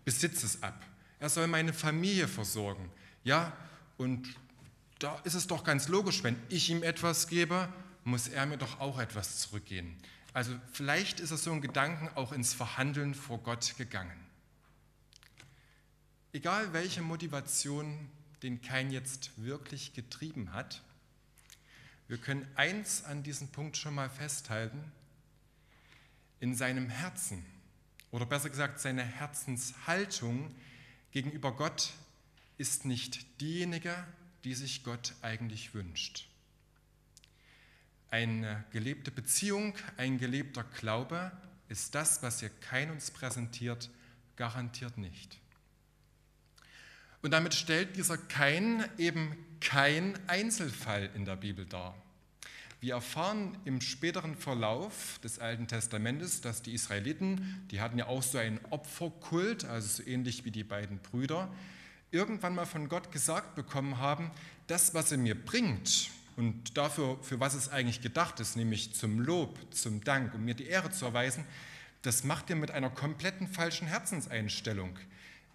Besitzes 0.10 0.64
ab. 0.64 0.84
Er 1.20 1.30
soll 1.30 1.46
meine 1.46 1.72
Familie 1.72 2.28
versorgen. 2.28 2.90
Ja, 3.24 3.56
und 3.98 4.28
da 4.98 5.20
ist 5.24 5.36
es 5.36 5.46
doch 5.46 5.64
ganz 5.64 5.88
logisch, 5.88 6.24
wenn 6.24 6.36
ich 6.50 6.68
ihm 6.72 6.82
etwas 6.82 7.28
gebe, 7.28 7.72
muss 8.06 8.28
er 8.28 8.48
mir 8.48 8.58
doch 8.58 8.80
auch 8.80 8.98
etwas 8.98 9.38
zurückgeben. 9.38 9.96
Also 10.34 10.52
vielleicht 10.74 11.20
ist 11.20 11.30
er 11.30 11.38
so 11.38 11.52
ein 11.52 11.62
Gedanken 11.62 12.10
auch 12.16 12.32
ins 12.32 12.56
Verhandeln 12.56 13.14
vor 13.14 13.38
Gott 13.38 13.76
gegangen. 13.78 14.20
Egal 16.34 16.74
welche 16.74 17.04
Motivation 17.04 18.10
den 18.42 18.64
Kain 18.64 18.90
jetzt 18.90 19.30
wirklich 19.38 19.94
getrieben 19.94 20.54
hat, 20.54 20.82
Wir 22.08 22.18
können 22.18 22.48
eins 22.56 23.04
an 23.04 23.22
diesem 23.22 23.50
Punkt 23.50 23.78
schon 23.78 23.94
mal 23.94 24.10
festhalten. 24.10 24.92
In 26.40 26.56
seinem 26.56 26.90
Herzen, 26.90 27.46
oder 28.12 28.26
besser 28.26 28.50
gesagt, 28.50 28.80
seine 28.80 29.04
Herzenshaltung 29.04 30.54
gegenüber 31.12 31.56
Gott 31.56 31.92
ist 32.58 32.86
nicht 32.86 33.42
diejenige, 33.42 33.96
die 34.44 34.54
sich 34.54 34.84
Gott 34.84 35.14
eigentlich 35.22 35.74
wünscht. 35.74 36.28
Eine 38.12 38.66
gelebte 38.72 39.12
Beziehung, 39.12 39.76
ein 39.98 40.18
gelebter 40.18 40.64
Glaube 40.64 41.32
ist 41.68 41.94
das, 41.94 42.24
was 42.24 42.42
ihr 42.42 42.50
kein 42.50 42.90
uns 42.90 43.12
präsentiert, 43.12 43.90
garantiert 44.36 44.98
nicht. 44.98 45.38
Und 47.22 47.32
damit 47.32 47.54
stellt 47.54 47.98
dieser 47.98 48.18
Kein 48.18 48.90
eben 48.98 49.38
kein 49.60 50.18
Einzelfall 50.28 51.10
in 51.14 51.26
der 51.26 51.36
Bibel 51.36 51.66
dar. 51.66 51.96
Wir 52.82 52.94
erfahren 52.94 53.58
im 53.66 53.82
späteren 53.82 54.38
Verlauf 54.38 55.20
des 55.22 55.40
Alten 55.40 55.68
Testamentes, 55.68 56.40
dass 56.40 56.62
die 56.62 56.74
Israeliten, 56.74 57.68
die 57.72 57.82
hatten 57.82 57.98
ja 57.98 58.08
auch 58.08 58.24
so 58.24 58.38
einen 58.38 58.60
Opferkult, 58.70 59.66
also 59.66 60.02
so 60.02 60.10
ähnlich 60.10 60.46
wie 60.46 60.52
die 60.52 60.64
beiden 60.64 61.00
Brüder, 61.00 61.50
irgendwann 62.12 62.56
mal 62.56 62.66
von 62.66 62.88
Gott 62.88 63.12
gesagt 63.12 63.56
bekommen 63.56 63.98
haben, 63.98 64.32
das, 64.68 64.94
was 64.94 65.12
er 65.12 65.18
mir 65.18 65.36
bringt 65.36 66.10
und 66.38 66.78
dafür, 66.78 67.18
für 67.22 67.42
was 67.42 67.54
es 67.54 67.68
eigentlich 67.68 68.00
gedacht 68.00 68.40
ist, 68.40 68.56
nämlich 68.56 68.94
zum 68.94 69.20
Lob, 69.20 69.58
zum 69.72 70.02
Dank, 70.06 70.34
um 70.34 70.46
mir 70.46 70.54
die 70.54 70.68
Ehre 70.68 70.90
zu 70.90 71.04
erweisen, 71.04 71.44
das 72.02 72.24
macht 72.24 72.50
ihr 72.50 72.56
mit 72.56 72.72
einer 72.72 72.90
kompletten 72.90 73.50
falschen 73.50 73.88
Herzenseinstellung. 73.88 74.98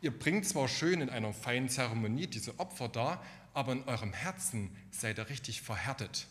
Ihr 0.02 0.10
bringt 0.10 0.46
zwar 0.46 0.68
schön 0.68 1.00
in 1.00 1.08
einer 1.08 1.32
feinen 1.32 1.70
Zeremonie 1.70 2.26
diese 2.26 2.58
Opfer 2.60 2.88
dar, 2.88 3.24
aber 3.54 3.72
in 3.72 3.84
eurem 3.84 4.12
Herzen 4.12 4.76
seid 4.90 5.16
ihr 5.16 5.30
richtig 5.30 5.62
verhärtet. 5.62 6.26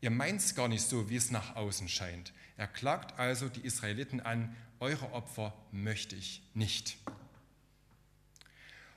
Ihr 0.00 0.10
meint 0.10 0.40
es 0.40 0.54
gar 0.54 0.68
nicht 0.68 0.82
so, 0.82 1.10
wie 1.10 1.16
es 1.16 1.30
nach 1.30 1.56
außen 1.56 1.88
scheint. 1.88 2.32
Er 2.56 2.68
klagt 2.68 3.18
also 3.18 3.48
die 3.48 3.62
Israeliten 3.62 4.20
an, 4.20 4.54
eure 4.80 5.12
Opfer 5.12 5.52
möchte 5.72 6.14
ich 6.14 6.42
nicht. 6.54 6.98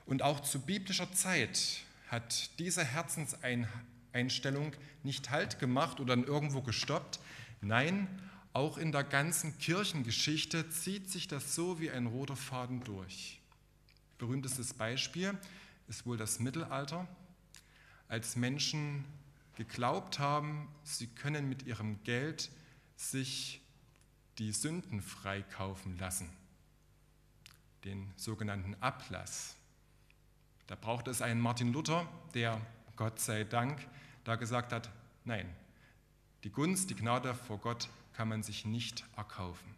Und 0.06 0.22
auch 0.22 0.40
zu 0.40 0.60
biblischer 0.60 1.12
Zeit 1.12 1.80
hat 2.08 2.58
diese 2.58 2.84
Herzenseinstellung 2.84 4.72
nicht 5.02 5.30
Halt 5.30 5.58
gemacht 5.58 5.98
oder 5.98 6.16
irgendwo 6.16 6.60
gestoppt. 6.60 7.18
Nein, 7.60 8.06
auch 8.52 8.78
in 8.78 8.92
der 8.92 9.04
ganzen 9.04 9.58
Kirchengeschichte 9.58 10.68
zieht 10.70 11.10
sich 11.10 11.26
das 11.26 11.54
so 11.54 11.80
wie 11.80 11.90
ein 11.90 12.06
roter 12.06 12.36
Faden 12.36 12.84
durch. 12.84 13.40
Berühmtestes 14.18 14.74
Beispiel 14.74 15.36
ist 15.88 16.06
wohl 16.06 16.16
das 16.16 16.38
Mittelalter, 16.38 17.08
als 18.08 18.36
Menschen 18.36 19.04
geglaubt 19.54 20.18
haben, 20.18 20.68
sie 20.82 21.06
können 21.06 21.48
mit 21.48 21.64
ihrem 21.64 22.02
Geld 22.04 22.50
sich 22.96 23.60
die 24.38 24.52
Sünden 24.52 25.02
freikaufen 25.02 25.98
lassen, 25.98 26.30
den 27.84 28.12
sogenannten 28.16 28.74
Ablass. 28.80 29.56
Da 30.66 30.74
braucht 30.74 31.08
es 31.08 31.20
einen 31.20 31.40
Martin 31.40 31.72
Luther, 31.72 32.08
der, 32.34 32.60
Gott 32.96 33.20
sei 33.20 33.44
Dank, 33.44 33.86
da 34.24 34.36
gesagt 34.36 34.72
hat, 34.72 34.90
nein, 35.24 35.54
die 36.44 36.50
Gunst, 36.50 36.90
die 36.90 36.94
Gnade 36.94 37.34
vor 37.34 37.58
Gott 37.58 37.88
kann 38.12 38.28
man 38.28 38.42
sich 38.42 38.64
nicht 38.64 39.04
erkaufen. 39.16 39.74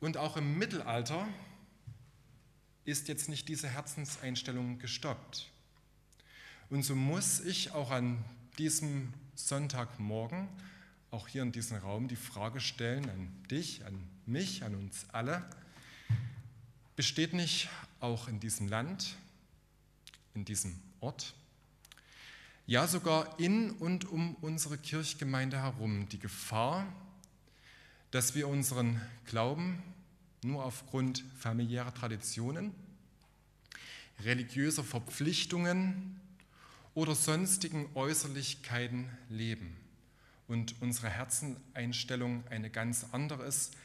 Und 0.00 0.16
auch 0.16 0.36
im 0.36 0.58
Mittelalter 0.58 1.26
ist 2.84 3.08
jetzt 3.08 3.28
nicht 3.28 3.48
diese 3.48 3.68
Herzenseinstellung 3.68 4.78
gestoppt. 4.78 5.50
Und 6.68 6.82
so 6.82 6.96
muss 6.96 7.40
ich 7.40 7.72
auch 7.72 7.92
an 7.92 8.24
diesem 8.58 9.12
Sonntagmorgen, 9.36 10.48
auch 11.12 11.28
hier 11.28 11.42
in 11.42 11.52
diesem 11.52 11.76
Raum, 11.76 12.08
die 12.08 12.16
Frage 12.16 12.60
stellen 12.60 13.08
an 13.08 13.28
dich, 13.48 13.84
an 13.84 14.02
mich, 14.26 14.64
an 14.64 14.74
uns 14.74 15.06
alle, 15.12 15.48
besteht 16.96 17.34
nicht 17.34 17.68
auch 18.00 18.26
in 18.26 18.40
diesem 18.40 18.66
Land, 18.66 19.14
in 20.34 20.44
diesem 20.44 20.74
Ort, 21.00 21.34
ja 22.66 22.88
sogar 22.88 23.38
in 23.38 23.70
und 23.70 24.04
um 24.04 24.34
unsere 24.36 24.76
Kirchgemeinde 24.76 25.58
herum 25.58 26.08
die 26.08 26.18
Gefahr, 26.18 26.84
dass 28.10 28.34
wir 28.34 28.48
unseren 28.48 29.00
Glauben 29.26 29.82
nur 30.42 30.64
aufgrund 30.64 31.22
familiärer 31.38 31.94
Traditionen, 31.94 32.74
religiöser 34.24 34.82
Verpflichtungen 34.82 36.20
oder 36.96 37.14
sonstigen 37.14 37.90
Äußerlichkeiten 37.94 39.10
leben 39.28 39.76
und 40.48 40.74
unsere 40.80 41.10
Herzeneinstellung 41.10 42.42
eine 42.48 42.70
ganz 42.70 43.06
andere 43.12 43.44
ist 43.44 43.76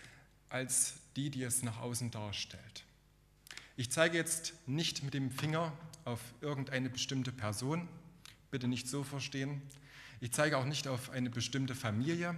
als 0.50 0.94
die, 1.18 1.30
die 1.30 1.44
es 1.44 1.62
nach 1.62 1.78
außen 1.80 2.10
darstellt. 2.10 2.86
Ich 3.76 3.92
zeige 3.92 4.18
jetzt 4.18 4.54
nicht 4.66 5.04
mit 5.04 5.14
dem 5.14 5.30
Finger 5.30 5.74
auf 6.06 6.22
irgendeine 6.40 6.90
bestimmte 6.90 7.34
Person, 7.34 7.90
bitte 8.50 8.70
nicht 8.70 8.88
so 8.88 9.04
verstehen. 9.04 9.62
Ich 10.22 10.32
zeige 10.32 10.58
auch 10.58 10.66
nicht 10.66 10.88
auf 10.88 11.10
eine 11.10 11.30
bestimmte 11.30 11.76
Familie, 11.76 12.38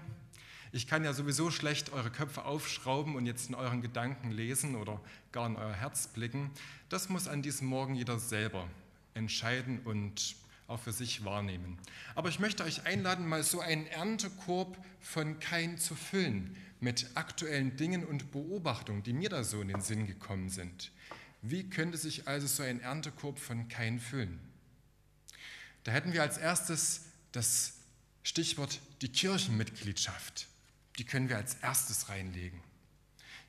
ich 0.71 0.87
kann 0.87 1.03
ja 1.03 1.13
sowieso 1.13 1.51
schlecht 1.51 1.93
eure 1.93 2.09
Köpfe 2.09 2.45
aufschrauben 2.45 3.15
und 3.15 3.27
jetzt 3.27 3.47
in 3.47 3.53
euren 3.53 3.83
Gedanken 3.83 4.31
lesen 4.31 4.73
oder 4.73 4.99
gar 5.31 5.45
in 5.45 5.55
euer 5.55 5.71
Herz 5.71 6.07
blicken. 6.07 6.49
Das 6.89 7.09
muss 7.09 7.27
an 7.27 7.43
diesem 7.43 7.67
Morgen 7.67 7.93
jeder 7.93 8.17
selber 8.17 8.67
entscheiden 9.13 9.81
und 9.85 10.35
auch 10.73 10.79
für 10.79 10.91
sich 10.91 11.23
wahrnehmen. 11.23 11.77
Aber 12.15 12.29
ich 12.29 12.39
möchte 12.39 12.63
euch 12.63 12.85
einladen, 12.85 13.27
mal 13.27 13.43
so 13.43 13.61
einen 13.61 13.87
Erntekorb 13.87 14.77
von 14.99 15.39
Kain 15.39 15.77
zu 15.77 15.95
füllen 15.95 16.55
mit 16.79 17.11
aktuellen 17.15 17.77
Dingen 17.77 18.05
und 18.05 18.31
Beobachtungen, 18.31 19.03
die 19.03 19.13
mir 19.13 19.29
da 19.29 19.43
so 19.43 19.61
in 19.61 19.69
den 19.69 19.81
Sinn 19.81 20.05
gekommen 20.05 20.49
sind. 20.49 20.91
Wie 21.41 21.69
könnte 21.69 21.97
sich 21.97 22.27
also 22.27 22.47
so 22.47 22.63
ein 22.63 22.81
Erntekorb 22.81 23.39
von 23.39 23.67
Kain 23.69 23.99
füllen? 23.99 24.39
Da 25.83 25.91
hätten 25.91 26.13
wir 26.13 26.21
als 26.21 26.37
erstes 26.37 27.05
das 27.31 27.75
Stichwort 28.23 28.79
die 29.01 29.09
Kirchenmitgliedschaft 29.09 30.47
die 30.97 31.05
können 31.05 31.29
wir 31.29 31.37
als 31.37 31.55
erstes 31.55 32.09
reinlegen. 32.09 32.59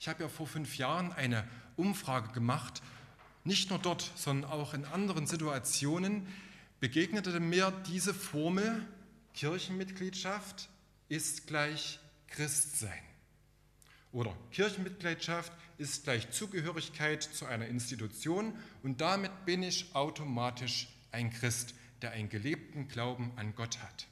Ich 0.00 0.08
habe 0.08 0.22
ja 0.22 0.28
vor 0.28 0.46
fünf 0.46 0.76
Jahren 0.76 1.12
eine 1.12 1.46
Umfrage 1.76 2.32
gemacht, 2.32 2.82
nicht 3.44 3.70
nur 3.70 3.78
dort, 3.78 4.10
sondern 4.16 4.50
auch 4.50 4.74
in 4.74 4.84
anderen 4.86 5.26
Situationen 5.26 6.26
begegnete 6.80 7.38
mir 7.40 7.70
diese 7.88 8.14
Formel, 8.14 8.86
Kirchenmitgliedschaft 9.34 10.68
ist 11.08 11.46
gleich 11.46 11.98
Christsein. 12.28 13.02
Oder 14.12 14.36
Kirchenmitgliedschaft 14.52 15.52
ist 15.76 16.04
gleich 16.04 16.30
Zugehörigkeit 16.30 17.22
zu 17.22 17.46
einer 17.46 17.66
Institution 17.66 18.56
und 18.82 19.00
damit 19.00 19.44
bin 19.44 19.62
ich 19.62 19.94
automatisch 19.94 20.88
ein 21.10 21.30
Christ, 21.30 21.74
der 22.00 22.12
einen 22.12 22.28
gelebten 22.28 22.86
Glauben 22.88 23.32
an 23.36 23.54
Gott 23.56 23.78
hat. 23.78 24.06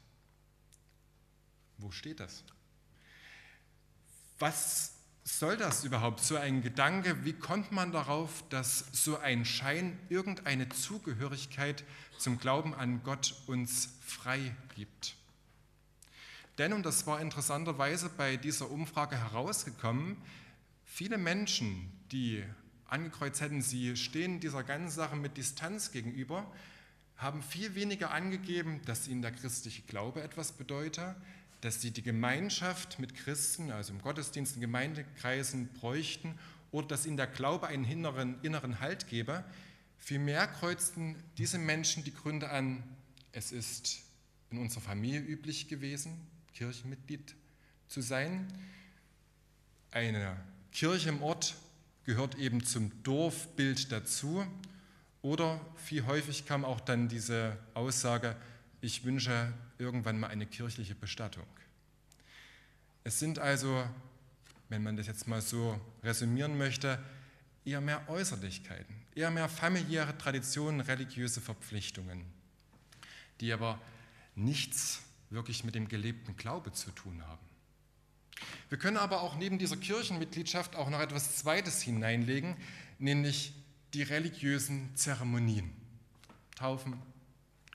Wo 1.78 1.90
steht 1.90 2.20
das? 2.20 2.42
Was 4.38 4.94
soll 5.24 5.56
das 5.56 5.84
überhaupt, 5.84 6.20
so 6.20 6.36
ein 6.36 6.62
Gedanke? 6.62 7.24
Wie 7.24 7.32
kommt 7.32 7.72
man 7.72 7.92
darauf, 7.92 8.44
dass 8.48 8.86
so 8.92 9.18
ein 9.18 9.44
Schein 9.44 9.98
irgendeine 10.08 10.68
Zugehörigkeit 10.68 11.84
zum 12.18 12.38
Glauben 12.38 12.74
an 12.74 13.02
Gott 13.04 13.34
uns 13.46 13.90
frei 14.04 14.54
gibt? 14.74 15.14
Denn, 16.58 16.72
und 16.72 16.84
das 16.84 17.06
war 17.06 17.20
interessanterweise 17.20 18.10
bei 18.10 18.36
dieser 18.36 18.70
Umfrage 18.70 19.16
herausgekommen, 19.16 20.16
viele 20.84 21.18
Menschen, 21.18 21.90
die 22.10 22.44
angekreuzt 22.86 23.40
hätten, 23.40 23.62
sie 23.62 23.96
stehen 23.96 24.40
dieser 24.40 24.62
ganzen 24.62 24.94
Sache 24.94 25.16
mit 25.16 25.36
Distanz 25.36 25.92
gegenüber, 25.92 26.46
haben 27.16 27.42
viel 27.42 27.74
weniger 27.74 28.10
angegeben, 28.10 28.80
dass 28.84 29.08
ihnen 29.08 29.22
der 29.22 29.32
christliche 29.32 29.82
Glaube 29.82 30.22
etwas 30.22 30.52
bedeutet, 30.52 31.14
dass 31.62 31.80
sie 31.80 31.92
die 31.92 32.02
Gemeinschaft 32.02 32.98
mit 32.98 33.14
Christen, 33.14 33.70
also 33.70 33.92
im 33.92 34.02
Gottesdienst, 34.02 34.56
in 34.56 34.60
Gemeindekreisen 34.60 35.68
bräuchten 35.68 36.38
oder 36.72 36.88
dass 36.88 37.06
ihnen 37.06 37.16
der 37.16 37.28
Glaube 37.28 37.68
einen 37.68 37.84
inneren, 37.84 38.36
inneren 38.42 38.80
Halt 38.80 39.08
gebe. 39.08 39.44
Vielmehr 39.96 40.48
kreuzten 40.48 41.14
diese 41.38 41.58
Menschen 41.58 42.02
die 42.02 42.12
Gründe 42.12 42.50
an, 42.50 42.82
es 43.30 43.52
ist 43.52 44.00
in 44.50 44.58
unserer 44.58 44.82
Familie 44.82 45.20
üblich 45.20 45.68
gewesen, 45.68 46.26
Kirchenmitglied 46.52 47.36
zu 47.86 48.00
sein. 48.00 48.52
Eine 49.92 50.36
Kirche 50.72 51.10
im 51.10 51.22
Ort 51.22 51.54
gehört 52.04 52.34
eben 52.34 52.64
zum 52.64 52.90
Dorfbild 53.04 53.92
dazu. 53.92 54.44
Oder 55.22 55.60
viel 55.76 56.06
häufig 56.06 56.44
kam 56.44 56.64
auch 56.64 56.80
dann 56.80 57.08
diese 57.08 57.56
Aussage, 57.74 58.34
ich 58.80 59.04
wünsche 59.04 59.52
irgendwann 59.82 60.18
mal 60.18 60.28
eine 60.28 60.46
kirchliche 60.46 60.94
Bestattung. 60.94 61.46
Es 63.04 63.18
sind 63.18 63.38
also, 63.38 63.84
wenn 64.68 64.82
man 64.82 64.96
das 64.96 65.06
jetzt 65.06 65.26
mal 65.26 65.42
so 65.42 65.80
resümieren 66.02 66.56
möchte, 66.56 67.02
eher 67.64 67.80
mehr 67.80 68.08
Äußerlichkeiten, 68.08 68.94
eher 69.14 69.30
mehr 69.30 69.48
familiäre 69.48 70.16
Traditionen, 70.16 70.80
religiöse 70.80 71.40
Verpflichtungen, 71.40 72.24
die 73.40 73.52
aber 73.52 73.80
nichts 74.34 75.02
wirklich 75.30 75.64
mit 75.64 75.74
dem 75.74 75.88
gelebten 75.88 76.36
Glaube 76.36 76.72
zu 76.72 76.90
tun 76.92 77.22
haben. 77.26 77.42
Wir 78.68 78.78
können 78.78 78.96
aber 78.96 79.22
auch 79.22 79.36
neben 79.36 79.58
dieser 79.58 79.76
Kirchenmitgliedschaft 79.76 80.76
auch 80.76 80.90
noch 80.90 81.00
etwas 81.00 81.36
Zweites 81.36 81.82
hineinlegen, 81.82 82.56
nämlich 82.98 83.54
die 83.94 84.02
religiösen 84.02 84.94
Zeremonien. 84.96 85.72
Taufen, 86.54 87.00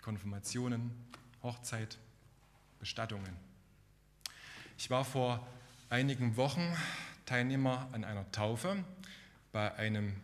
Konfirmationen, 0.02 0.92
Hochzeit, 1.44 1.98
Bestattungen. 2.80 3.36
Ich 4.78 4.90
war 4.90 5.06
vor 5.06 5.46
einigen 5.90 6.38
Wochen 6.38 6.76
Teilnehmer 7.26 7.90
an 7.92 8.04
einer 8.04 8.32
Taufe 8.32 8.84
bei 9.52 9.74
einem 9.76 10.16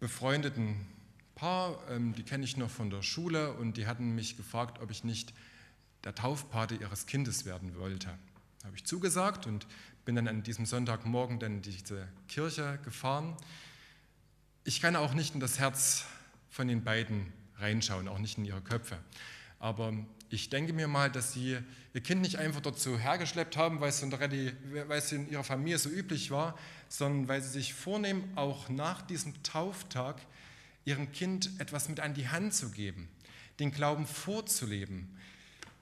befreundeten 0.00 0.86
Paar, 1.34 1.78
ähm, 1.90 2.14
die 2.14 2.24
kenne 2.24 2.44
ich 2.44 2.56
noch 2.56 2.70
von 2.70 2.90
der 2.90 3.02
Schule 3.02 3.52
und 3.52 3.76
die 3.76 3.86
hatten 3.86 4.14
mich 4.14 4.36
gefragt, 4.36 4.80
ob 4.80 4.90
ich 4.90 5.04
nicht 5.04 5.32
der 6.04 6.14
Taufpate 6.14 6.74
ihres 6.74 7.06
Kindes 7.06 7.44
werden 7.44 7.76
wollte. 7.76 8.08
Habe 8.64 8.74
ich 8.74 8.84
zugesagt 8.84 9.46
und 9.46 9.66
bin 10.04 10.16
dann 10.16 10.26
an 10.26 10.42
diesem 10.42 10.66
Sonntagmorgen 10.66 11.38
dann 11.38 11.56
in 11.56 11.62
diese 11.62 12.08
Kirche 12.28 12.78
gefahren. 12.84 13.36
Ich 14.64 14.80
kann 14.80 14.96
auch 14.96 15.14
nicht 15.14 15.34
in 15.34 15.40
das 15.40 15.58
Herz 15.58 16.04
von 16.50 16.66
den 16.66 16.82
beiden 16.82 17.32
reinschauen, 17.58 18.08
auch 18.08 18.18
nicht 18.18 18.38
in 18.38 18.44
ihre 18.44 18.60
Köpfe. 18.60 18.98
Aber 19.58 19.92
ich 20.30 20.50
denke 20.50 20.72
mir 20.72 20.88
mal, 20.88 21.10
dass 21.10 21.32
sie 21.32 21.58
ihr 21.94 22.00
Kind 22.00 22.20
nicht 22.20 22.36
einfach 22.36 22.60
so 22.76 22.98
hergeschleppt 22.98 23.56
haben, 23.56 23.80
weil 23.80 23.88
es, 23.88 24.02
in, 24.02 24.12
weil 24.12 24.98
es 24.98 25.12
in 25.12 25.30
ihrer 25.30 25.44
Familie 25.44 25.78
so 25.78 25.88
üblich 25.88 26.30
war, 26.30 26.56
sondern 26.88 27.28
weil 27.28 27.42
sie 27.42 27.50
sich 27.50 27.74
vornehmen, 27.74 28.32
auch 28.36 28.68
nach 28.68 29.02
diesem 29.02 29.42
Tauftag 29.42 30.20
ihrem 30.84 31.12
Kind 31.12 31.50
etwas 31.58 31.88
mit 31.88 32.00
an 32.00 32.14
die 32.14 32.28
Hand 32.28 32.54
zu 32.54 32.70
geben, 32.70 33.08
den 33.58 33.72
Glauben 33.72 34.06
vorzuleben, 34.06 35.08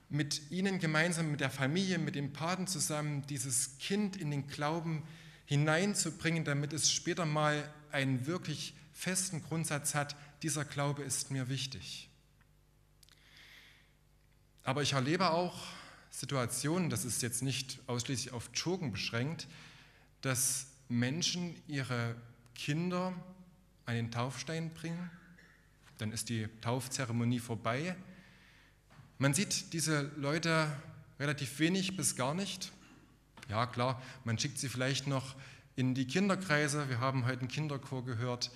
mit 0.09 0.51
ihnen 0.51 0.79
gemeinsam, 0.79 1.31
mit 1.31 1.41
der 1.41 1.49
Familie, 1.49 1.97
mit 1.97 2.15
dem 2.15 2.33
Paten 2.33 2.67
zusammen, 2.67 3.25
dieses 3.27 3.77
Kind 3.77 4.15
in 4.15 4.31
den 4.31 4.47
Glauben 4.47 5.03
hineinzubringen, 5.45 6.45
damit 6.45 6.73
es 6.73 6.91
später 6.91 7.25
mal 7.25 7.69
einen 7.91 8.25
wirklich 8.25 8.73
festen 8.93 9.43
Grundsatz 9.43 9.95
hat, 9.95 10.15
dieser 10.41 10.65
Glaube 10.65 11.03
ist 11.03 11.31
mir 11.31 11.49
wichtig. 11.49 12.06
Aber 14.67 14.81
ich 14.81 14.91
erlebe 14.91 15.29
auch 15.29 15.55
Situationen, 16.09 16.89
das 16.89 17.05
ist 17.05 17.21
jetzt 17.21 17.41
nicht 17.41 17.79
ausschließlich 17.87 18.33
auf 18.33 18.49
Joggen 18.53 18.91
beschränkt, 18.91 19.47
dass 20.19 20.67
Menschen 20.89 21.55
ihre 21.69 22.15
Kinder 22.53 23.13
an 23.85 23.95
den 23.95 24.11
Taufstein 24.11 24.73
bringen, 24.73 25.09
dann 25.99 26.11
ist 26.11 26.27
die 26.27 26.49
Taufzeremonie 26.59 27.39
vorbei. 27.39 27.95
Man 29.19 29.33
sieht 29.33 29.71
diese 29.71 30.11
Leute 30.17 30.69
relativ 31.17 31.59
wenig 31.59 31.95
bis 31.95 32.17
gar 32.17 32.33
nicht. 32.33 32.73
Ja 33.47 33.67
klar, 33.67 34.01
man 34.25 34.37
schickt 34.37 34.57
sie 34.57 34.67
vielleicht 34.67 35.07
noch 35.07 35.37
in 35.77 35.95
die 35.95 36.07
Kinderkreise. 36.07 36.89
Wir 36.89 36.99
haben 36.99 37.25
heute 37.25 37.39
einen 37.39 37.47
Kinderchor 37.47 38.03
gehört. 38.03 38.51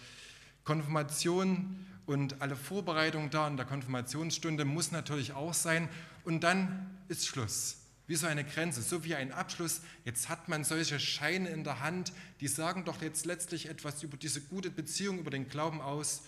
Konfirmation 0.65 1.86
und 2.12 2.41
alle 2.41 2.56
Vorbereitungen 2.56 3.30
da 3.30 3.48
in 3.48 3.58
der 3.58 3.65
Konfirmationsstunde 3.65 4.65
muss 4.65 4.91
natürlich 4.91 5.34
auch 5.34 5.53
sein. 5.53 5.89
Und 6.24 6.41
dann 6.41 7.00
ist 7.08 7.25
Schluss. 7.25 7.77
Wie 8.08 8.15
so 8.15 8.27
eine 8.27 8.44
Grenze, 8.44 8.82
so 8.82 9.03
wie 9.03 9.15
ein 9.15 9.32
Abschluss. 9.32 9.82
Jetzt 10.03 10.27
hat 10.27 10.50
man 10.50 10.63
solche 10.63 11.00
Scheine 11.00 11.50
in 11.50 11.63
der 11.63 11.80
Hand, 11.80 12.12
die 12.41 12.48
sagen 12.48 12.84
doch 12.84 13.01
jetzt 13.01 13.25
letztlich 13.25 13.70
etwas 13.70 14.03
über 14.03 14.18
diese 14.18 14.41
gute 14.41 14.70
Beziehung, 14.70 15.20
über 15.20 15.32
den 15.32 15.48
Glauben 15.48 15.80
aus. 15.80 16.24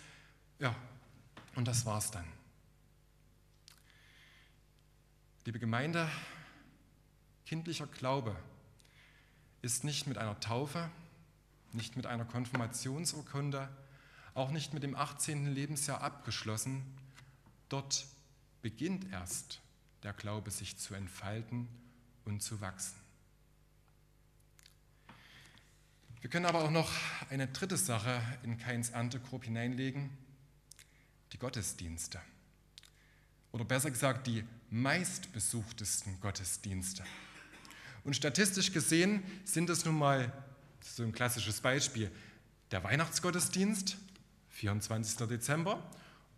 Ja, 0.59 0.73
und 1.55 1.67
das 1.67 1.85
war's 1.85 2.11
dann. 2.11 2.25
Liebe 5.45 5.59
Gemeinde, 5.59 6.09
kindlicher 7.45 7.87
Glaube 7.87 8.35
ist 9.61 9.83
nicht 9.83 10.07
mit 10.07 10.17
einer 10.17 10.39
Taufe, 10.39 10.89
nicht 11.73 11.97
mit 11.97 12.05
einer 12.05 12.23
Konfirmationsurkunde, 12.23 13.67
auch 14.33 14.51
nicht 14.51 14.73
mit 14.73 14.83
dem 14.83 14.95
18. 14.95 15.53
Lebensjahr 15.53 16.01
abgeschlossen. 16.01 16.83
Dort 17.69 18.05
beginnt 18.61 19.11
erst 19.11 19.61
der 20.03 20.13
Glaube 20.13 20.51
sich 20.51 20.77
zu 20.77 20.93
entfalten 20.93 21.67
und 22.25 22.41
zu 22.41 22.61
wachsen. 22.61 22.95
Wir 26.21 26.29
können 26.29 26.45
aber 26.45 26.63
auch 26.63 26.71
noch 26.71 26.89
eine 27.29 27.47
dritte 27.47 27.77
Sache 27.77 28.21
in 28.43 28.57
Kains 28.57 28.91
Erntekorb 28.91 29.43
hineinlegen, 29.43 30.09
die 31.33 31.37
Gottesdienste. 31.37 32.21
Oder 33.51 33.65
besser 33.65 33.91
gesagt, 33.91 34.27
die 34.27 34.43
meistbesuchtesten 34.69 36.19
Gottesdienste. 36.21 37.03
Und 38.03 38.15
statistisch 38.15 38.71
gesehen 38.71 39.23
sind 39.45 39.69
es 39.69 39.85
nun 39.85 39.97
mal, 39.97 40.31
so 40.81 41.03
ein 41.03 41.11
klassisches 41.11 41.61
Beispiel, 41.61 42.11
der 42.71 42.83
Weihnachtsgottesdienst 42.83 43.97
24. 44.63 45.27
Dezember 45.27 45.83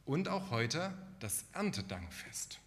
und 0.04 0.30
auch 0.30 0.50
heute 0.50 0.92
das 1.20 1.46
Erntedankfest. 1.54 2.60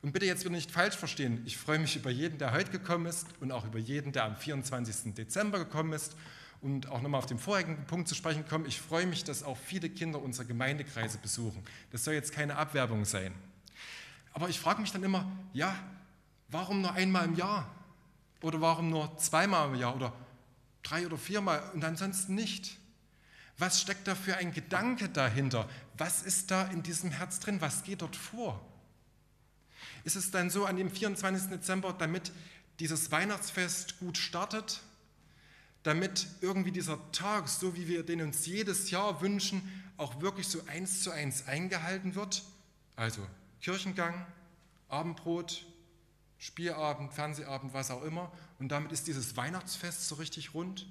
Und 0.00 0.12
bitte 0.12 0.26
jetzt 0.26 0.44
wieder 0.44 0.54
nicht 0.54 0.70
falsch 0.70 0.94
verstehen, 0.94 1.42
ich 1.44 1.56
freue 1.56 1.80
mich 1.80 1.96
über 1.96 2.10
jeden, 2.10 2.38
der 2.38 2.52
heute 2.52 2.70
gekommen 2.70 3.06
ist 3.06 3.26
und 3.40 3.50
auch 3.50 3.66
über 3.66 3.80
jeden, 3.80 4.12
der 4.12 4.22
am 4.22 4.36
24. 4.36 5.14
Dezember 5.14 5.58
gekommen 5.58 5.92
ist. 5.92 6.14
Und 6.60 6.88
auch 6.88 7.02
nochmal 7.02 7.18
auf 7.18 7.26
den 7.26 7.38
vorigen 7.38 7.84
Punkt 7.86 8.08
zu 8.08 8.14
sprechen 8.14 8.46
kommen, 8.46 8.64
ich 8.66 8.80
freue 8.80 9.06
mich, 9.06 9.24
dass 9.24 9.42
auch 9.42 9.56
viele 9.56 9.90
Kinder 9.90 10.22
unsere 10.22 10.46
Gemeindekreise 10.46 11.18
besuchen. 11.18 11.64
Das 11.90 12.04
soll 12.04 12.14
jetzt 12.14 12.32
keine 12.32 12.56
Abwerbung 12.56 13.04
sein. 13.04 13.34
Aber 14.32 14.48
ich 14.48 14.60
frage 14.60 14.80
mich 14.80 14.92
dann 14.92 15.02
immer, 15.02 15.30
ja, 15.52 15.74
warum 16.48 16.80
nur 16.80 16.92
einmal 16.92 17.24
im 17.24 17.34
Jahr? 17.34 17.68
Oder 18.40 18.60
warum 18.60 18.90
nur 18.90 19.16
zweimal 19.18 19.68
im 19.68 19.80
Jahr 19.80 19.96
oder 19.96 20.12
drei 20.84 21.06
oder 21.06 21.18
viermal 21.18 21.60
und 21.74 21.84
ansonsten 21.84 22.36
nicht? 22.36 22.78
Was 23.58 23.80
steckt 23.80 24.06
da 24.06 24.14
für 24.14 24.36
ein 24.36 24.52
Gedanke 24.52 25.08
dahinter? 25.08 25.68
Was 25.96 26.22
ist 26.22 26.50
da 26.50 26.66
in 26.68 26.82
diesem 26.82 27.10
Herz 27.10 27.40
drin? 27.40 27.60
Was 27.60 27.82
geht 27.82 28.02
dort 28.02 28.14
vor? 28.14 28.64
Ist 30.04 30.16
es 30.16 30.30
dann 30.30 30.48
so 30.48 30.64
an 30.64 30.76
dem 30.76 30.90
24. 30.90 31.50
Dezember, 31.50 31.92
damit 31.92 32.32
dieses 32.78 33.10
Weihnachtsfest 33.10 33.98
gut 33.98 34.16
startet, 34.16 34.80
damit 35.82 36.28
irgendwie 36.40 36.70
dieser 36.70 36.98
Tag, 37.12 37.48
so 37.48 37.74
wie 37.74 37.88
wir 37.88 38.04
den 38.04 38.22
uns 38.22 38.46
jedes 38.46 38.90
Jahr 38.90 39.20
wünschen, 39.20 39.62
auch 39.96 40.20
wirklich 40.20 40.46
so 40.46 40.64
eins 40.66 41.02
zu 41.02 41.10
eins 41.10 41.48
eingehalten 41.48 42.14
wird? 42.14 42.44
Also 42.94 43.26
Kirchengang, 43.60 44.26
Abendbrot, 44.88 45.66
Spielabend, 46.38 47.12
Fernsehabend, 47.12 47.74
was 47.74 47.90
auch 47.90 48.04
immer. 48.04 48.30
Und 48.60 48.68
damit 48.68 48.92
ist 48.92 49.08
dieses 49.08 49.36
Weihnachtsfest 49.36 50.06
so 50.06 50.14
richtig 50.16 50.54
rund. 50.54 50.86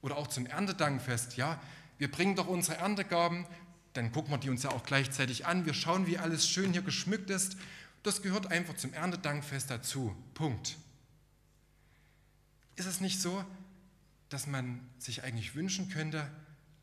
Oder 0.00 0.16
auch 0.16 0.28
zum 0.28 0.46
Erntedankfest, 0.46 1.36
ja, 1.36 1.60
wir 1.98 2.10
bringen 2.10 2.36
doch 2.36 2.46
unsere 2.46 2.78
Erntegaben, 2.78 3.46
dann 3.92 4.12
gucken 4.12 4.30
wir 4.30 4.38
die 4.38 4.50
uns 4.50 4.62
ja 4.62 4.70
auch 4.70 4.84
gleichzeitig 4.84 5.46
an, 5.46 5.66
wir 5.66 5.74
schauen, 5.74 6.06
wie 6.06 6.18
alles 6.18 6.48
schön 6.48 6.72
hier 6.72 6.82
geschmückt 6.82 7.30
ist. 7.30 7.56
Das 8.04 8.22
gehört 8.22 8.52
einfach 8.52 8.76
zum 8.76 8.92
Erntedankfest 8.92 9.70
dazu. 9.70 10.14
Punkt. 10.34 10.76
Ist 12.76 12.86
es 12.86 13.00
nicht 13.00 13.20
so, 13.20 13.44
dass 14.28 14.46
man 14.46 14.80
sich 14.98 15.24
eigentlich 15.24 15.56
wünschen 15.56 15.88
könnte, 15.88 16.30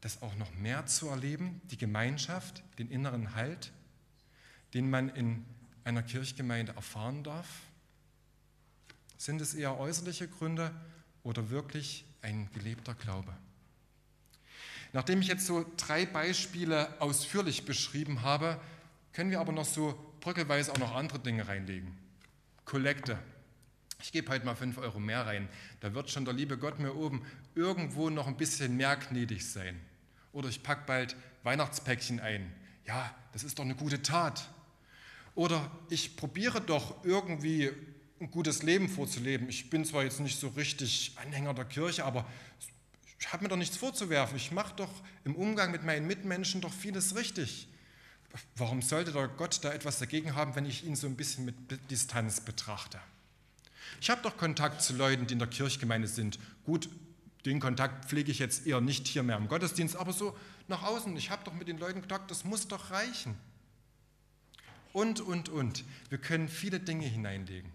das 0.02 0.22
auch 0.22 0.36
noch 0.36 0.54
mehr 0.56 0.86
zu 0.88 1.08
erleben, 1.08 1.62
die 1.72 1.78
Gemeinschaft, 1.78 2.64
den 2.78 2.92
inneren 2.92 3.34
Halt, 3.34 3.72
den 4.74 4.90
man 4.90 5.10
in 5.10 5.46
einer 5.86 6.04
Kirchgemeinde 6.04 6.74
erfahren 6.76 7.24
darf? 7.24 7.48
Sind 9.18 9.40
es 9.40 9.54
eher 9.54 9.80
äußerliche 9.80 10.28
Gründe 10.28 10.72
oder 11.24 11.50
wirklich 11.50 12.06
ein 12.26 12.50
gelebter 12.54 12.96
Glaube. 12.96 13.32
Nachdem 14.94 15.22
ich 15.22 15.28
jetzt 15.28 15.46
so 15.46 15.66
drei 15.78 16.06
Beispiele 16.06 17.00
ausführlich 17.00 17.66
beschrieben 17.66 18.24
habe, 18.24 18.60
können 19.14 19.30
wir 19.30 19.40
aber 19.40 19.52
noch 19.52 19.66
so 19.66 19.98
brückeweise 20.22 20.72
auch 20.72 20.78
noch 20.80 20.96
andere 20.96 21.20
Dinge 21.20 21.48
reinlegen. 21.48 21.96
Kollekte. 22.66 23.20
Ich 24.02 24.12
gebe 24.12 24.32
heute 24.32 24.46
mal 24.46 24.56
fünf 24.56 24.78
Euro 24.78 25.00
mehr 25.00 25.26
rein. 25.26 25.48
Da 25.82 25.94
wird 25.94 26.10
schon 26.10 26.26
der 26.26 26.34
liebe 26.34 26.58
Gott 26.58 26.80
mir 26.80 26.96
oben 26.96 27.26
irgendwo 27.54 28.10
noch 28.10 28.28
ein 28.28 28.38
bisschen 28.38 28.76
mehr 28.76 28.96
gnädig 28.98 29.50
sein. 29.50 29.80
Oder 30.34 30.50
ich 30.50 30.64
packe 30.64 30.84
bald 30.86 31.16
Weihnachtspäckchen 31.44 32.20
ein. 32.20 32.52
Ja, 32.86 33.16
das 33.34 33.44
ist 33.44 33.60
doch 33.60 33.64
eine 33.64 33.76
gute 33.76 34.02
Tat. 34.02 34.50
Oder 35.36 35.72
ich 35.90 36.18
probiere 36.18 36.62
doch 36.62 37.04
irgendwie 37.04 37.72
ein 38.26 38.32
gutes 38.32 38.64
Leben 38.64 38.90
vorzuleben. 38.90 39.48
Ich 39.50 39.70
bin 39.70 39.86
zwar 39.86 40.04
jetzt 40.04 40.20
nicht 40.20 40.40
so 40.40 40.48
richtig 40.50 41.14
Anhänger 41.16 41.54
der 41.54 41.66
Kirche, 41.66 42.06
aber 42.06 42.26
ich 43.20 43.32
habe 43.32 43.44
mir 43.44 43.50
doch 43.50 43.58
nichts 43.58 43.78
vorzuwerfen. 43.78 44.36
Ich 44.36 44.52
mache 44.52 44.76
doch 44.76 44.90
im 45.24 45.36
Umgang 45.36 45.72
mit 45.72 45.84
meinen 45.84 46.08
Mitmenschen 46.08 46.60
doch 46.60 46.74
vieles 46.74 47.16
richtig. 47.16 47.68
Warum 48.56 48.82
sollte 48.82 49.12
der 49.12 49.28
Gott 49.28 49.64
da 49.64 49.72
etwas 49.72 50.00
dagegen 50.00 50.36
haben, 50.36 50.56
wenn 50.56 50.66
ich 50.66 50.84
ihn 50.84 50.96
so 50.96 51.08
ein 51.08 51.16
bisschen 51.16 51.46
mit 51.46 51.56
Distanz 51.90 52.42
betrachte? 52.42 53.00
Ich 54.02 54.10
habe 54.10 54.22
doch 54.24 54.36
Kontakt 54.38 54.82
zu 54.82 54.94
Leuten, 54.94 55.28
die 55.28 55.34
in 55.34 55.40
der 55.40 55.48
Kirchgemeinde 55.48 56.08
sind. 56.08 56.40
Gut, 56.66 56.90
den 57.46 57.60
Kontakt 57.60 58.10
pflege 58.10 58.32
ich 58.32 58.40
jetzt 58.40 58.66
eher 58.66 58.82
nicht 58.82 59.08
hier 59.08 59.24
mehr 59.24 59.38
im 59.38 59.48
Gottesdienst, 59.48 59.96
aber 59.96 60.12
so 60.12 60.36
nach 60.68 60.82
außen. 60.84 61.16
Ich 61.16 61.30
habe 61.30 61.44
doch 61.46 61.54
mit 61.54 61.68
den 61.68 61.78
Leuten 61.78 62.00
Kontakt, 62.00 62.32
das 62.32 62.44
muss 62.44 62.68
doch 62.68 62.90
reichen. 62.90 63.38
und, 64.94 65.22
und, 65.22 65.48
und. 65.50 65.84
Wir 66.10 66.18
können 66.18 66.50
viele 66.50 66.80
Dinge 66.80 67.06
hineinlegen. 67.06 67.75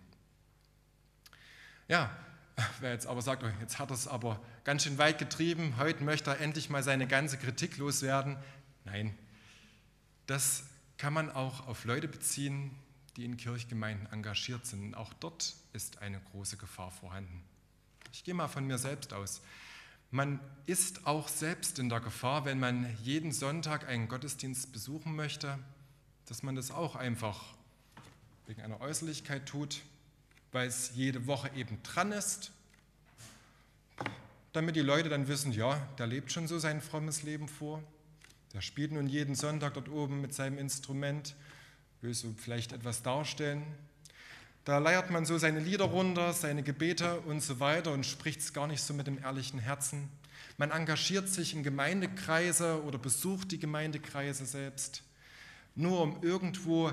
Ja, 1.90 2.08
wer 2.78 2.92
jetzt 2.92 3.08
aber 3.08 3.20
sagt, 3.20 3.42
oh, 3.42 3.50
jetzt 3.60 3.80
hat 3.80 3.90
er 3.90 3.94
es 3.94 4.06
aber 4.06 4.40
ganz 4.62 4.84
schön 4.84 4.96
weit 4.96 5.18
getrieben, 5.18 5.74
heute 5.76 6.04
möchte 6.04 6.30
er 6.30 6.40
endlich 6.40 6.70
mal 6.70 6.84
seine 6.84 7.08
ganze 7.08 7.36
Kritik 7.36 7.78
loswerden. 7.78 8.36
Nein, 8.84 9.18
das 10.28 10.62
kann 10.98 11.12
man 11.12 11.32
auch 11.32 11.66
auf 11.66 11.84
Leute 11.84 12.06
beziehen, 12.06 12.70
die 13.16 13.24
in 13.24 13.36
Kirchgemeinden 13.36 14.06
engagiert 14.12 14.66
sind. 14.66 14.94
Auch 14.94 15.12
dort 15.14 15.56
ist 15.72 15.98
eine 15.98 16.20
große 16.30 16.56
Gefahr 16.58 16.92
vorhanden. 16.92 17.42
Ich 18.12 18.22
gehe 18.22 18.34
mal 18.34 18.46
von 18.46 18.64
mir 18.68 18.78
selbst 18.78 19.12
aus. 19.12 19.42
Man 20.12 20.38
ist 20.66 21.08
auch 21.08 21.26
selbst 21.26 21.80
in 21.80 21.88
der 21.88 21.98
Gefahr, 21.98 22.44
wenn 22.44 22.60
man 22.60 22.96
jeden 23.02 23.32
Sonntag 23.32 23.88
einen 23.88 24.06
Gottesdienst 24.06 24.72
besuchen 24.72 25.16
möchte, 25.16 25.58
dass 26.26 26.44
man 26.44 26.54
das 26.54 26.70
auch 26.70 26.94
einfach 26.94 27.42
wegen 28.46 28.62
einer 28.62 28.80
Äußerlichkeit 28.80 29.46
tut, 29.46 29.80
weil 30.52 30.68
es 30.68 30.92
jede 30.94 31.26
Woche 31.26 31.50
eben 31.54 31.82
dran 31.82 32.12
ist, 32.12 32.52
damit 34.52 34.76
die 34.76 34.80
Leute 34.80 35.08
dann 35.08 35.28
wissen, 35.28 35.52
ja, 35.52 35.76
der 35.98 36.06
lebt 36.06 36.32
schon 36.32 36.48
so 36.48 36.58
sein 36.58 36.80
frommes 36.80 37.22
Leben 37.22 37.48
vor, 37.48 37.82
der 38.52 38.60
spielt 38.60 38.92
nun 38.92 39.06
jeden 39.06 39.34
Sonntag 39.34 39.74
dort 39.74 39.88
oben 39.88 40.20
mit 40.20 40.34
seinem 40.34 40.58
Instrument, 40.58 41.36
will 42.00 42.14
so 42.14 42.34
vielleicht 42.36 42.72
etwas 42.72 43.02
darstellen. 43.02 43.64
Da 44.64 44.78
leiert 44.78 45.10
man 45.10 45.24
so 45.24 45.38
seine 45.38 45.60
Lieder 45.60 45.84
runter, 45.84 46.32
seine 46.32 46.62
Gebete 46.62 47.20
und 47.20 47.42
so 47.42 47.60
weiter 47.60 47.92
und 47.92 48.04
spricht 48.04 48.40
es 48.40 48.52
gar 48.52 48.66
nicht 48.66 48.82
so 48.82 48.92
mit 48.92 49.06
dem 49.06 49.18
ehrlichen 49.18 49.58
Herzen. 49.58 50.08
Man 50.58 50.70
engagiert 50.70 51.28
sich 51.28 51.54
in 51.54 51.62
Gemeindekreise 51.62 52.82
oder 52.82 52.98
besucht 52.98 53.52
die 53.52 53.58
Gemeindekreise 53.58 54.44
selbst, 54.44 55.02
nur 55.74 56.02
um 56.02 56.22
irgendwo 56.22 56.92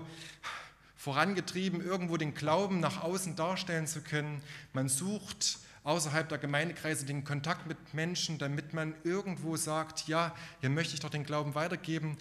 vorangetrieben, 0.97 1.81
irgendwo 1.81 2.17
den 2.17 2.33
Glauben 2.33 2.79
nach 2.79 3.03
außen 3.03 3.35
darstellen 3.35 3.87
zu 3.87 4.01
können. 4.01 4.41
Man 4.73 4.89
sucht 4.89 5.59
außerhalb 5.83 6.27
der 6.27 6.37
Gemeindekreise 6.37 7.05
den 7.05 7.23
Kontakt 7.23 7.67
mit 7.67 7.93
Menschen, 7.93 8.37
damit 8.39 8.73
man 8.73 8.93
irgendwo 9.03 9.55
sagt, 9.55 10.07
ja, 10.07 10.35
hier 10.59 10.69
möchte 10.69 10.95
ich 10.95 10.99
doch 10.99 11.09
den 11.09 11.23
Glauben 11.23 11.55
weitergeben. 11.55 12.17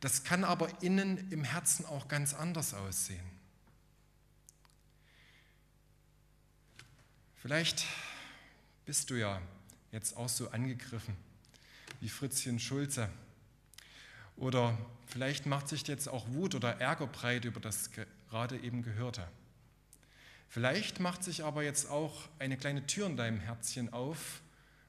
Das 0.00 0.24
kann 0.24 0.42
aber 0.42 0.68
innen 0.82 1.30
im 1.30 1.44
Herzen 1.44 1.86
auch 1.86 2.08
ganz 2.08 2.34
anders 2.34 2.74
aussehen. 2.74 3.24
Vielleicht 7.36 7.84
bist 8.86 9.10
du 9.10 9.14
ja 9.14 9.40
jetzt 9.92 10.16
auch 10.16 10.28
so 10.28 10.50
angegriffen 10.50 11.14
wie 12.00 12.08
Fritzchen 12.08 12.58
Schulze. 12.58 13.08
Oder 14.36 14.76
vielleicht 15.06 15.46
macht 15.46 15.68
sich 15.68 15.86
jetzt 15.86 16.08
auch 16.08 16.26
Wut 16.28 16.54
oder 16.54 16.80
Ärger 16.80 17.06
breit 17.06 17.44
über 17.44 17.60
das 17.60 17.90
gerade 18.28 18.58
eben 18.58 18.82
Gehörte. 18.82 19.26
Vielleicht 20.48 21.00
macht 21.00 21.24
sich 21.24 21.44
aber 21.44 21.62
jetzt 21.62 21.90
auch 21.90 22.28
eine 22.38 22.56
kleine 22.56 22.86
Tür 22.86 23.06
in 23.06 23.16
deinem 23.16 23.40
Herzchen 23.40 23.92
auf, 23.92 24.40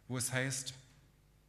wo 0.07 0.17
es 0.17 0.31
heißt, 0.31 0.73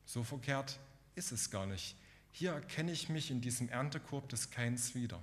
so 0.06 0.24
verkehrt 0.24 0.78
ist 1.14 1.32
es 1.32 1.50
gar 1.50 1.66
nicht. 1.66 1.96
Hier 2.32 2.52
erkenne 2.52 2.92
ich 2.92 3.08
mich 3.08 3.30
in 3.30 3.40
diesem 3.40 3.68
Erntekorb 3.68 4.28
des 4.28 4.50
Keins 4.50 4.94
wieder. 4.94 5.22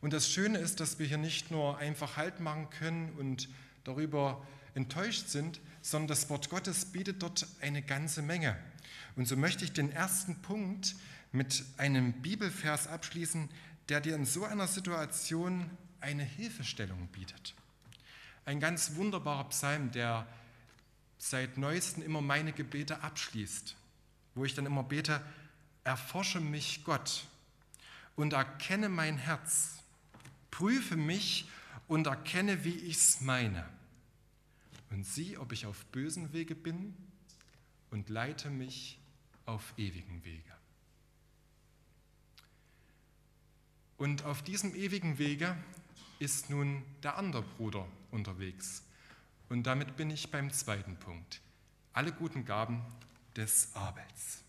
Und 0.00 0.12
das 0.12 0.28
Schöne 0.28 0.58
ist, 0.58 0.80
dass 0.80 0.98
wir 0.98 1.06
hier 1.06 1.18
nicht 1.18 1.50
nur 1.50 1.78
einfach 1.78 2.16
Halt 2.16 2.40
machen 2.40 2.70
können 2.70 3.10
und 3.18 3.48
darüber 3.84 4.46
enttäuscht 4.74 5.28
sind, 5.28 5.60
sondern 5.82 6.08
das 6.08 6.30
Wort 6.30 6.50
Gottes 6.50 6.86
bietet 6.86 7.22
dort 7.22 7.46
eine 7.60 7.82
ganze 7.82 8.22
Menge. 8.22 8.56
Und 9.16 9.26
so 9.26 9.36
möchte 9.36 9.64
ich 9.64 9.72
den 9.72 9.90
ersten 9.90 10.40
Punkt 10.42 10.94
mit 11.32 11.64
einem 11.76 12.12
Bibelvers 12.22 12.86
abschließen, 12.86 13.48
der 13.88 14.00
dir 14.00 14.14
in 14.14 14.24
so 14.24 14.44
einer 14.44 14.66
Situation 14.66 15.70
eine 16.00 16.24
Hilfestellung 16.24 17.08
bietet. 17.08 17.54
Ein 18.44 18.60
ganz 18.60 18.94
wunderbarer 18.94 19.48
Psalm, 19.50 19.90
der 19.90 20.26
seit 21.18 21.58
neuestem 21.58 22.02
immer 22.02 22.20
meine 22.20 22.52
Gebete 22.52 23.02
abschließt, 23.02 23.76
wo 24.34 24.44
ich 24.44 24.54
dann 24.54 24.66
immer 24.66 24.84
bete, 24.84 25.20
erforsche 25.84 26.40
mich 26.40 26.84
Gott 26.84 27.26
und 28.14 28.32
erkenne 28.32 28.88
mein 28.88 29.18
Herz, 29.18 29.78
prüfe 30.50 30.96
mich 30.96 31.48
und 31.88 32.06
erkenne, 32.06 32.64
wie 32.64 32.76
ich 32.76 32.96
es 32.96 33.20
meine 33.20 33.68
und 34.90 35.04
sieh, 35.04 35.36
ob 35.36 35.52
ich 35.52 35.66
auf 35.66 35.84
bösen 35.86 36.32
Wege 36.32 36.54
bin 36.54 36.94
und 37.90 38.08
leite 38.08 38.50
mich 38.50 38.98
auf 39.46 39.74
ewigen 39.76 40.24
Wege. 40.24 40.57
Und 43.98 44.24
auf 44.24 44.42
diesem 44.42 44.76
ewigen 44.76 45.18
Wege 45.18 45.56
ist 46.20 46.50
nun 46.50 46.84
der 47.02 47.16
andere 47.16 47.42
Bruder 47.42 47.86
unterwegs. 48.12 48.84
Und 49.48 49.64
damit 49.64 49.96
bin 49.96 50.10
ich 50.10 50.30
beim 50.30 50.52
zweiten 50.52 50.96
Punkt. 50.96 51.40
Alle 51.92 52.12
guten 52.12 52.44
Gaben 52.44 52.84
des 53.36 53.74
Abels. 53.74 54.42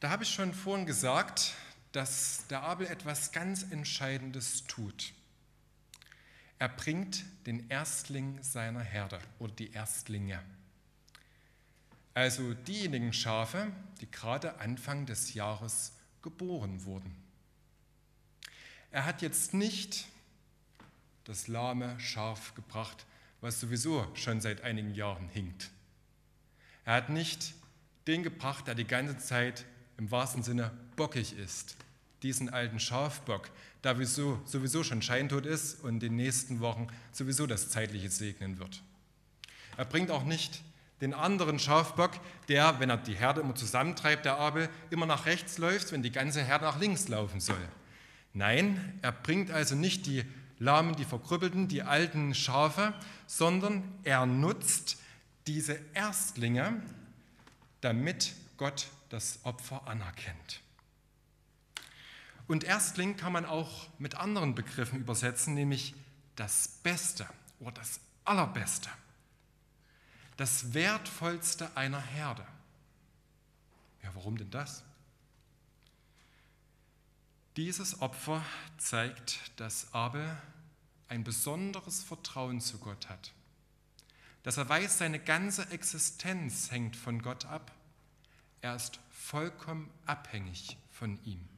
Da 0.00 0.10
habe 0.10 0.24
ich 0.24 0.30
schon 0.30 0.54
vorhin 0.54 0.86
gesagt, 0.86 1.54
dass 1.92 2.46
der 2.48 2.62
Abel 2.62 2.86
etwas 2.86 3.32
ganz 3.32 3.64
Entscheidendes 3.70 4.64
tut. 4.64 5.12
Er 6.58 6.70
bringt 6.70 7.24
den 7.46 7.68
Erstling 7.68 8.42
seiner 8.42 8.80
Herde 8.80 9.18
oder 9.38 9.52
die 9.52 9.72
Erstlinge. 9.72 10.42
Also 12.14 12.54
diejenigen 12.54 13.12
Schafe, 13.12 13.70
die 14.00 14.10
gerade 14.10 14.58
Anfang 14.58 15.04
des 15.04 15.34
Jahres 15.34 15.92
geboren 16.22 16.84
wurden. 16.84 17.25
Er 18.96 19.04
hat 19.04 19.20
jetzt 19.20 19.52
nicht 19.52 20.06
das 21.24 21.48
lahme 21.48 22.00
Schaf 22.00 22.54
gebracht, 22.54 23.04
was 23.42 23.60
sowieso 23.60 24.06
schon 24.14 24.40
seit 24.40 24.62
einigen 24.62 24.94
Jahren 24.94 25.28
hinkt. 25.28 25.68
Er 26.86 26.94
hat 26.94 27.10
nicht 27.10 27.52
den 28.06 28.22
gebracht, 28.22 28.66
der 28.66 28.74
die 28.74 28.86
ganze 28.86 29.18
Zeit 29.18 29.66
im 29.98 30.10
wahrsten 30.10 30.42
Sinne 30.42 30.70
bockig 30.96 31.36
ist, 31.36 31.76
diesen 32.22 32.48
alten 32.48 32.80
Schafbock, 32.80 33.50
der 33.84 33.96
sowieso, 33.96 34.40
sowieso 34.46 34.82
schon 34.82 35.02
scheintot 35.02 35.44
ist 35.44 35.84
und 35.84 35.90
in 35.90 36.00
den 36.00 36.16
nächsten 36.16 36.60
Wochen 36.60 36.86
sowieso 37.12 37.46
das 37.46 37.68
Zeitliche 37.68 38.08
segnen 38.08 38.58
wird. 38.58 38.82
Er 39.76 39.84
bringt 39.84 40.10
auch 40.10 40.24
nicht 40.24 40.62
den 41.02 41.12
anderen 41.12 41.58
Schafbock, 41.58 42.12
der, 42.48 42.80
wenn 42.80 42.88
er 42.88 42.96
die 42.96 43.14
Herde 43.14 43.42
immer 43.42 43.56
zusammentreibt, 43.56 44.24
der 44.24 44.38
Abel, 44.38 44.70
immer 44.88 45.04
nach 45.04 45.26
rechts 45.26 45.58
läuft, 45.58 45.92
wenn 45.92 46.02
die 46.02 46.12
ganze 46.12 46.42
Herde 46.42 46.64
nach 46.64 46.80
links 46.80 47.08
laufen 47.08 47.40
soll. 47.40 47.68
Nein, 48.36 48.98
er 49.00 49.12
bringt 49.12 49.50
also 49.50 49.74
nicht 49.74 50.04
die 50.04 50.22
Lahmen, 50.58 50.94
die 50.94 51.06
Verkrüppelten, 51.06 51.68
die 51.68 51.82
alten 51.82 52.34
Schafe, 52.34 52.92
sondern 53.26 53.82
er 54.04 54.26
nutzt 54.26 54.98
diese 55.46 55.80
Erstlinge, 55.94 56.82
damit 57.80 58.34
Gott 58.58 58.88
das 59.08 59.38
Opfer 59.44 59.88
anerkennt. 59.88 60.60
Und 62.46 62.62
Erstling 62.62 63.16
kann 63.16 63.32
man 63.32 63.46
auch 63.46 63.88
mit 63.98 64.16
anderen 64.16 64.54
Begriffen 64.54 65.00
übersetzen, 65.00 65.54
nämlich 65.54 65.94
das 66.36 66.68
Beste 66.82 67.26
oder 67.58 67.72
das 67.72 68.00
Allerbeste, 68.26 68.90
das 70.36 70.74
Wertvollste 70.74 71.74
einer 71.74 72.02
Herde. 72.02 72.46
Ja, 74.02 74.10
warum 74.14 74.36
denn 74.36 74.50
das? 74.50 74.82
Dieses 77.56 78.02
Opfer 78.02 78.44
zeigt, 78.76 79.38
dass 79.56 79.94
Abel 79.94 80.36
ein 81.08 81.24
besonderes 81.24 82.02
Vertrauen 82.02 82.60
zu 82.60 82.76
Gott 82.76 83.08
hat, 83.08 83.32
dass 84.42 84.58
er 84.58 84.68
weiß, 84.68 84.98
seine 84.98 85.18
ganze 85.18 85.70
Existenz 85.70 86.70
hängt 86.70 86.96
von 86.96 87.22
Gott 87.22 87.46
ab. 87.46 87.72
Er 88.60 88.76
ist 88.76 89.00
vollkommen 89.10 89.90
abhängig 90.04 90.76
von 90.90 91.18
ihm. 91.24 91.48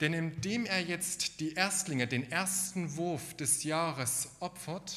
Denn 0.00 0.14
indem 0.14 0.64
er 0.64 0.80
jetzt 0.80 1.40
die 1.40 1.52
Erstlinge, 1.52 2.06
den 2.06 2.30
ersten 2.32 2.96
Wurf 2.96 3.36
des 3.36 3.64
Jahres 3.64 4.30
opfert, 4.40 4.96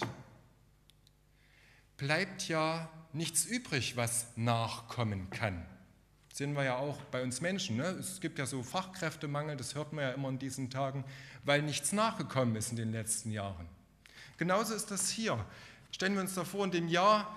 bleibt 1.98 2.48
ja 2.48 2.90
nichts 3.12 3.44
übrig, 3.44 3.98
was 3.98 4.28
nachkommen 4.38 5.30
kann 5.30 5.66
sehen 6.38 6.54
wir 6.54 6.64
ja 6.64 6.76
auch 6.76 7.02
bei 7.06 7.24
uns 7.24 7.42
Menschen. 7.42 7.78
Ne? 7.78 7.86
Es 8.00 8.22
gibt 8.22 8.38
ja 8.38 8.46
so 8.46 8.62
Fachkräftemangel, 8.62 9.58
das 9.58 9.74
hört 9.74 9.92
man 9.92 10.04
ja 10.04 10.12
immer 10.12 10.30
in 10.30 10.38
diesen 10.38 10.70
Tagen, 10.70 11.04
weil 11.44 11.64
nichts 11.64 11.94
nachgekommen 11.94 12.56
ist 12.56 12.70
in 12.70 12.76
den 12.76 12.92
letzten 12.92 13.32
Jahren. 13.32 13.68
Genauso 14.38 14.76
ist 14.76 14.92
das 14.92 15.10
hier. 15.10 15.44
Stellen 15.90 16.14
wir 16.14 16.22
uns 16.22 16.36
da 16.36 16.46
vor, 16.46 16.64
in 16.64 16.70
dem 16.70 16.90
Jahr 16.90 17.36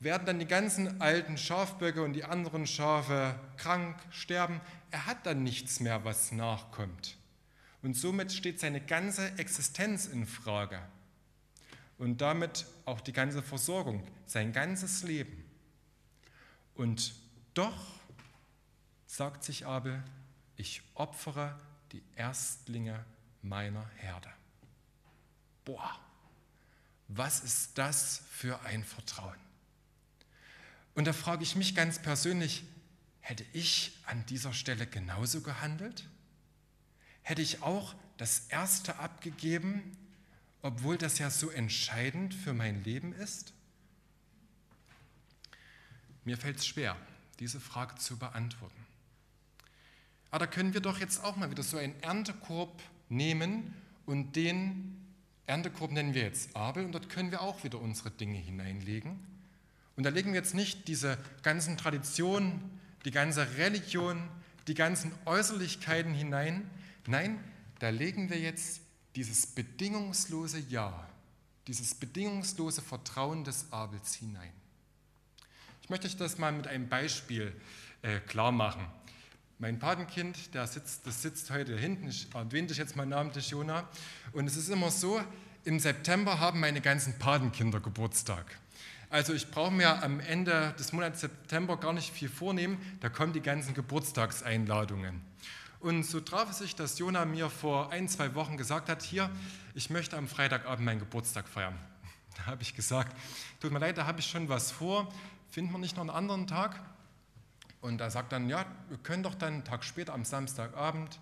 werden 0.00 0.26
dann 0.26 0.40
die 0.40 0.46
ganzen 0.46 1.00
alten 1.00 1.38
Schafböcke 1.38 2.02
und 2.02 2.14
die 2.14 2.24
anderen 2.24 2.66
Schafe 2.66 3.38
krank, 3.58 3.96
sterben. 4.10 4.60
Er 4.90 5.06
hat 5.06 5.24
dann 5.24 5.44
nichts 5.44 5.78
mehr, 5.78 6.04
was 6.04 6.32
nachkommt. 6.32 7.16
Und 7.80 7.96
somit 7.96 8.32
steht 8.32 8.58
seine 8.58 8.80
ganze 8.80 9.38
Existenz 9.38 10.06
in 10.06 10.26
Frage. 10.26 10.80
Und 11.96 12.20
damit 12.20 12.66
auch 12.86 13.00
die 13.02 13.12
ganze 13.12 13.40
Versorgung, 13.40 14.02
sein 14.26 14.52
ganzes 14.52 15.04
Leben. 15.04 15.44
Und 16.74 17.14
doch 17.54 18.01
sagt 19.12 19.44
sich 19.44 19.66
Abel, 19.66 20.02
ich 20.56 20.80
opfere 20.94 21.58
die 21.92 22.02
Erstlinge 22.16 23.04
meiner 23.42 23.86
Herde. 23.96 24.32
Boah, 25.66 26.00
was 27.08 27.40
ist 27.40 27.76
das 27.76 28.22
für 28.30 28.62
ein 28.62 28.82
Vertrauen? 28.82 29.38
Und 30.94 31.06
da 31.06 31.12
frage 31.12 31.42
ich 31.42 31.56
mich 31.56 31.74
ganz 31.74 32.00
persönlich, 32.00 32.64
hätte 33.20 33.44
ich 33.52 33.98
an 34.06 34.24
dieser 34.24 34.54
Stelle 34.54 34.86
genauso 34.86 35.42
gehandelt? 35.42 36.08
Hätte 37.20 37.42
ich 37.42 37.62
auch 37.62 37.94
das 38.16 38.46
Erste 38.48 38.98
abgegeben, 38.98 39.94
obwohl 40.62 40.96
das 40.96 41.18
ja 41.18 41.28
so 41.28 41.50
entscheidend 41.50 42.32
für 42.32 42.54
mein 42.54 42.82
Leben 42.82 43.12
ist? 43.12 43.52
Mir 46.24 46.38
fällt 46.38 46.56
es 46.56 46.66
schwer, 46.66 46.96
diese 47.40 47.60
Frage 47.60 47.96
zu 47.96 48.18
beantworten. 48.18 48.81
Aber 50.32 50.46
da 50.46 50.50
können 50.50 50.72
wir 50.72 50.80
doch 50.80 50.98
jetzt 50.98 51.22
auch 51.22 51.36
mal 51.36 51.50
wieder 51.50 51.62
so 51.62 51.76
einen 51.76 51.94
Erntekorb 52.00 52.82
nehmen 53.10 53.74
und 54.06 54.34
den 54.34 54.98
Erntekorb 55.46 55.92
nennen 55.92 56.14
wir 56.14 56.22
jetzt 56.22 56.56
Abel 56.56 56.86
und 56.86 56.92
dort 56.92 57.10
können 57.10 57.30
wir 57.30 57.42
auch 57.42 57.62
wieder 57.64 57.78
unsere 57.78 58.10
Dinge 58.10 58.38
hineinlegen. 58.38 59.18
Und 59.94 60.04
da 60.04 60.10
legen 60.10 60.32
wir 60.32 60.40
jetzt 60.40 60.54
nicht 60.54 60.88
diese 60.88 61.18
ganzen 61.42 61.76
Traditionen, 61.76 62.80
die 63.04 63.10
ganze 63.10 63.58
Religion, 63.58 64.26
die 64.68 64.74
ganzen 64.74 65.12
Äußerlichkeiten 65.26 66.14
hinein. 66.14 66.68
Nein, 67.06 67.38
da 67.78 67.90
legen 67.90 68.30
wir 68.30 68.40
jetzt 68.40 68.80
dieses 69.16 69.46
bedingungslose 69.46 70.60
Ja, 70.70 71.06
dieses 71.66 71.94
bedingungslose 71.94 72.80
Vertrauen 72.80 73.44
des 73.44 73.70
Abels 73.70 74.14
hinein. 74.14 74.52
Ich 75.82 75.90
möchte 75.90 76.06
euch 76.06 76.16
das 76.16 76.38
mal 76.38 76.52
mit 76.52 76.66
einem 76.68 76.88
Beispiel 76.88 77.54
äh, 78.00 78.20
klar 78.20 78.50
machen. 78.50 78.86
Mein 79.62 79.78
Patenkind, 79.78 80.54
der 80.54 80.66
sitzt, 80.66 81.06
das 81.06 81.22
sitzt 81.22 81.48
heute 81.52 81.78
hinten, 81.78 82.08
ich 82.08 82.26
erwähne 82.34 82.66
dich 82.66 82.78
jetzt 82.78 82.96
mal 82.96 83.06
namentlich, 83.06 83.50
Jona. 83.50 83.88
Und 84.32 84.48
es 84.48 84.56
ist 84.56 84.68
immer 84.68 84.90
so, 84.90 85.22
im 85.62 85.78
September 85.78 86.40
haben 86.40 86.58
meine 86.58 86.80
ganzen 86.80 87.16
Patenkinder 87.16 87.78
Geburtstag. 87.78 88.58
Also 89.08 89.32
ich 89.32 89.48
brauche 89.52 89.70
mir 89.70 90.02
am 90.02 90.18
Ende 90.18 90.74
des 90.80 90.92
Monats 90.92 91.20
September 91.20 91.76
gar 91.76 91.92
nicht 91.92 92.12
viel 92.12 92.28
vornehmen, 92.28 92.76
da 92.98 93.08
kommen 93.08 93.32
die 93.32 93.40
ganzen 93.40 93.72
Geburtstagseinladungen. 93.72 95.20
Und 95.78 96.06
so 96.06 96.18
traf 96.18 96.50
es 96.50 96.58
sich, 96.58 96.74
dass 96.74 96.98
Jona 96.98 97.24
mir 97.24 97.48
vor 97.48 97.92
ein, 97.92 98.08
zwei 98.08 98.34
Wochen 98.34 98.56
gesagt 98.56 98.88
hat, 98.88 99.00
hier, 99.04 99.30
ich 99.76 99.90
möchte 99.90 100.16
am 100.16 100.26
Freitagabend 100.26 100.84
meinen 100.84 100.98
Geburtstag 100.98 101.48
feiern. 101.48 101.78
Da 102.36 102.46
habe 102.46 102.62
ich 102.62 102.74
gesagt, 102.74 103.16
tut 103.60 103.70
mir 103.70 103.78
leid, 103.78 103.96
da 103.96 104.06
habe 104.06 104.18
ich 104.18 104.26
schon 104.26 104.48
was 104.48 104.72
vor, 104.72 105.14
finden 105.50 105.70
wir 105.70 105.78
nicht 105.78 105.94
noch 105.94 106.00
einen 106.00 106.10
anderen 106.10 106.48
Tag? 106.48 106.80
Und 107.82 108.00
er 108.00 108.10
sagt 108.10 108.32
dann, 108.32 108.48
ja, 108.48 108.64
wir 108.88 108.96
können 108.96 109.24
doch 109.24 109.34
dann 109.34 109.54
einen 109.54 109.64
Tag 109.64 109.84
später 109.84 110.14
am 110.14 110.24
Samstagabend 110.24 111.18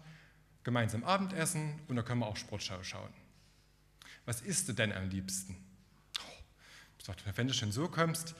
gemeinsam 0.62 1.04
Abendessen 1.04 1.80
und 1.88 1.96
da 1.96 2.02
können 2.02 2.20
wir 2.20 2.26
auch 2.26 2.36
Sportschau 2.36 2.82
schauen. 2.82 3.12
Was 4.26 4.42
isst 4.42 4.68
du 4.68 4.74
denn 4.74 4.92
am 4.92 5.08
liebsten? 5.08 5.56
Ich 6.98 7.06
sagte, 7.06 7.24
wenn 7.34 7.48
du 7.48 7.54
schon 7.54 7.72
so 7.72 7.88
kommst, 7.88 8.34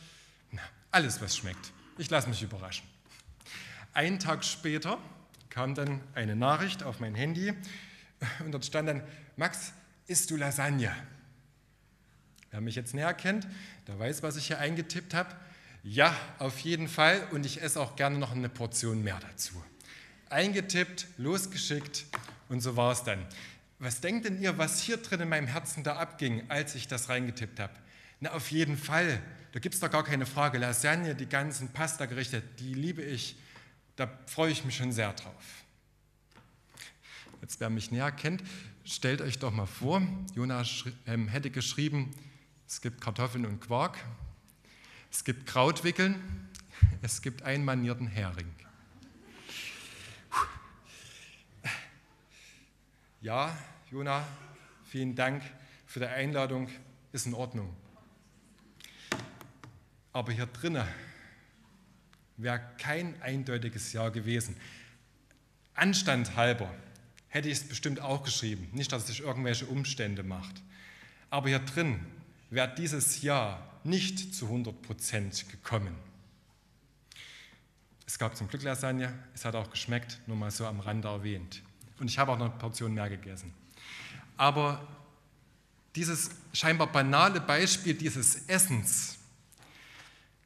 na, 0.53 0.61
alles, 0.91 1.23
was 1.23 1.35
schmeckt. 1.35 1.73
Ich 1.97 2.11
lasse 2.11 2.29
mich 2.29 2.43
überraschen. 2.43 2.87
Einen 3.95 4.19
Tag 4.19 4.45
später 4.45 4.99
kam 5.49 5.75
dann 5.75 6.03
eine 6.15 6.37
Nachricht 6.37 6.83
auf 6.83 7.01
mein 7.01 7.15
Handy 7.15 7.55
und 8.45 8.53
dort 8.53 8.67
stand 8.67 8.89
dann, 8.89 9.03
Max, 9.37 9.73
isst 10.07 10.31
du 10.31 10.37
Lasagne? 10.37 10.95
Wer 12.51 12.61
mich 12.61 12.75
jetzt 12.75 12.93
näher 12.93 13.15
kennt, 13.15 13.49
der 13.87 13.99
weiß, 13.99 14.23
was 14.23 14.37
ich 14.37 14.49
hier 14.49 14.59
eingetippt 14.59 15.15
habe. 15.15 15.35
Ja, 15.83 16.15
auf 16.39 16.59
jeden 16.61 16.89
Fall 16.89 17.27
und 17.33 17.47
ich 17.47 17.63
esse 17.63 17.81
auch 17.81 17.97
gerne 17.97 18.19
noch 18.19 18.33
eine 18.33 18.49
Portion 18.49 19.03
mehr 19.03 19.19
dazu. 19.19 19.63
Eingetippt, 20.29 21.07
losgeschickt 21.17 22.05
und 22.49 22.61
so 22.61 22.77
war 22.77 22.93
es 22.93 23.03
dann. 23.03 23.27
Was 23.79 24.03
denkt 24.03 24.27
denn 24.27 24.41
ihr, 24.43 24.59
was 24.59 24.83
hier 24.83 24.99
drin 24.99 25.21
in 25.21 25.29
meinem 25.31 25.47
Herzen 25.47 25.83
da 25.83 25.97
abging, 25.97 26.45
als 26.51 26.75
ich 26.75 26.87
das 26.87 27.09
reingetippt 27.09 27.59
habe? 27.59 27.73
Na, 28.21 28.33
auf 28.33 28.51
jeden 28.51 28.77
Fall. 28.77 29.23
Da 29.53 29.59
gibt 29.59 29.75
es 29.75 29.81
doch 29.81 29.91
gar 29.91 30.05
keine 30.05 30.27
Frage. 30.27 30.59
Lasagne, 30.59 31.15
die 31.15 31.27
ganzen 31.27 31.69
Pasta-Gerichte, 31.69 32.43
die 32.59 32.75
liebe 32.75 33.03
ich. 33.03 33.37
Da 33.97 34.09
freue 34.27 34.53
ich 34.53 34.65
mich 34.67 34.77
schon 34.77 34.93
sehr 34.93 35.15
drauf. 35.15 35.65
Jetzt, 37.41 37.59
wer 37.59 37.71
mich 37.71 37.91
näher 37.91 38.13
kennt, 38.13 38.45
stellt 38.85 39.23
euch 39.23 39.39
doch 39.39 39.51
mal 39.51 39.67
vor, 39.67 40.03
Jonas 40.35 40.85
ähm, 41.07 41.27
hätte 41.29 41.51
geschrieben, 41.51 42.15
es 42.69 42.83
gibt 42.83 43.01
Kartoffeln 43.01 43.47
und 43.47 43.61
Quark, 43.61 43.99
es 45.11 45.25
gibt 45.25 45.47
Krautwickeln, 45.47 46.49
es 47.03 47.23
gibt 47.23 47.43
einen 47.43 47.65
manierten 47.65 48.07
Hering. 48.07 48.55
Ja, 53.21 53.57
Jona, 53.91 54.27
vielen 54.85 55.15
Dank 55.15 55.43
für 55.87 56.01
die 56.01 56.07
Einladung, 56.07 56.69
ist 57.13 57.27
in 57.27 57.35
Ordnung. 57.35 57.77
Aber 60.13 60.33
hier 60.33 60.47
drinnen 60.47 60.87
wäre 62.37 62.61
kein 62.79 63.21
eindeutiges 63.21 63.93
Ja 63.93 64.09
gewesen. 64.09 64.57
Anstand 65.75 66.37
halber 66.37 66.73
hätte 67.29 67.49
ich 67.49 67.59
es 67.59 67.69
bestimmt 67.69 68.01
auch 68.01 68.23
geschrieben, 68.25 68.69
nicht, 68.73 68.91
dass 68.93 69.03
es 69.03 69.09
sich 69.09 69.21
irgendwelche 69.21 69.67
Umstände 69.67 70.23
macht. 70.23 70.63
Aber 71.29 71.49
hier 71.49 71.61
drin 71.61 72.01
wäre 72.49 72.75
dieses 72.75 73.23
Ja 73.23 73.70
nicht 73.85 74.35
zu 74.35 74.47
100 74.47 74.83
Prozent 74.83 75.49
gekommen. 75.49 75.95
Es 78.07 78.19
gab 78.19 78.37
zum 78.37 78.49
Glück 78.49 78.63
Lasagne, 78.63 79.13
es 79.35 79.45
hat 79.45 79.55
auch 79.55 79.71
geschmeckt, 79.71 80.21
nur 80.27 80.37
mal 80.37 80.51
so 80.51 80.67
am 80.67 80.81
Rande 80.81 81.09
erwähnt. 81.09 81.63
Und 82.01 82.09
ich 82.09 82.19
habe 82.19 82.33
auch 82.33 82.39
noch 82.39 82.51
eine 82.51 82.59
Portion 82.59 82.95
mehr 82.95 83.09
gegessen. 83.09 83.53
Aber 84.37 84.87
dieses 85.95 86.31
scheinbar 86.53 86.91
banale 86.91 87.41
Beispiel 87.41 87.95
dieses 87.95 88.49
Essens 88.49 89.19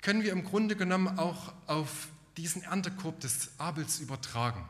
können 0.03 0.23
wir 0.23 0.33
im 0.33 0.44
Grunde 0.44 0.77
genommen 0.77 1.18
auch 1.18 1.55
auf 1.66 2.09
diesen 2.37 2.62
Erntekorb 2.62 3.20
des 3.20 3.51
Abels 3.59 4.01
übertragen. 4.01 4.68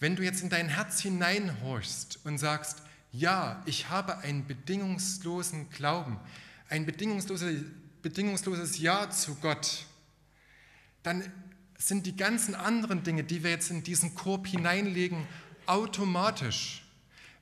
Wenn 0.00 0.16
du 0.16 0.22
jetzt 0.22 0.42
in 0.42 0.48
dein 0.48 0.68
Herz 0.68 1.00
hineinhorchst 1.00 2.20
und 2.24 2.38
sagst, 2.38 2.82
ja, 3.12 3.62
ich 3.66 3.90
habe 3.90 4.18
einen 4.18 4.46
bedingungslosen 4.46 5.68
Glauben, 5.70 6.18
ein 6.68 6.86
bedingungsloses, 6.86 7.64
bedingungsloses 8.02 8.78
Ja 8.78 9.10
zu 9.10 9.34
Gott, 9.36 9.86
dann 11.02 11.24
sind 11.78 12.06
die 12.06 12.16
ganzen 12.16 12.54
anderen 12.54 13.02
Dinge, 13.02 13.24
die 13.24 13.42
wir 13.42 13.50
jetzt 13.50 13.70
in 13.70 13.82
diesen 13.82 14.14
Korb 14.14 14.46
hineinlegen, 14.46 15.26
automatisch. 15.66 16.84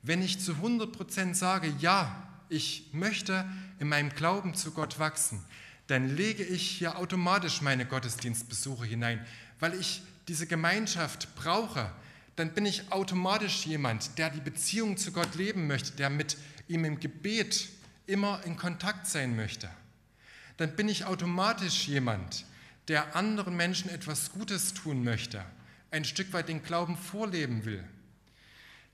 Wenn 0.02 0.22
ich 0.22 0.40
zu 0.40 0.52
100% 0.52 1.34
sage, 1.34 1.72
ja, 1.80 2.28
ich 2.48 2.90
möchte 2.92 3.44
in 3.80 3.88
meinem 3.88 4.10
Glauben 4.10 4.54
zu 4.54 4.70
Gott 4.70 4.98
wachsen, 4.98 5.42
dann 5.86 6.16
lege 6.16 6.44
ich 6.44 6.62
hier 6.62 6.98
automatisch 6.98 7.62
meine 7.62 7.86
Gottesdienstbesuche 7.86 8.84
hinein, 8.84 9.24
weil 9.58 9.74
ich 9.74 10.02
diese 10.28 10.46
Gemeinschaft 10.46 11.34
brauche. 11.36 11.90
Dann 12.34 12.52
bin 12.52 12.66
ich 12.66 12.92
automatisch 12.92 13.66
jemand, 13.66 14.18
der 14.18 14.30
die 14.30 14.40
Beziehung 14.40 14.96
zu 14.96 15.12
Gott 15.12 15.34
leben 15.36 15.66
möchte, 15.66 15.92
der 15.92 16.10
mit 16.10 16.36
ihm 16.68 16.84
im 16.84 17.00
Gebet 17.00 17.68
immer 18.06 18.42
in 18.44 18.56
Kontakt 18.56 19.06
sein 19.06 19.36
möchte, 19.36 19.70
dann 20.56 20.74
bin 20.76 20.88
ich 20.88 21.04
automatisch 21.04 21.86
jemand, 21.88 22.44
der 22.88 23.16
anderen 23.16 23.56
Menschen 23.56 23.90
etwas 23.90 24.32
Gutes 24.32 24.74
tun 24.74 25.02
möchte, 25.04 25.44
ein 25.90 26.04
Stück 26.04 26.32
weit 26.32 26.48
den 26.48 26.62
Glauben 26.62 26.96
vorleben 26.96 27.64
will. 27.64 27.84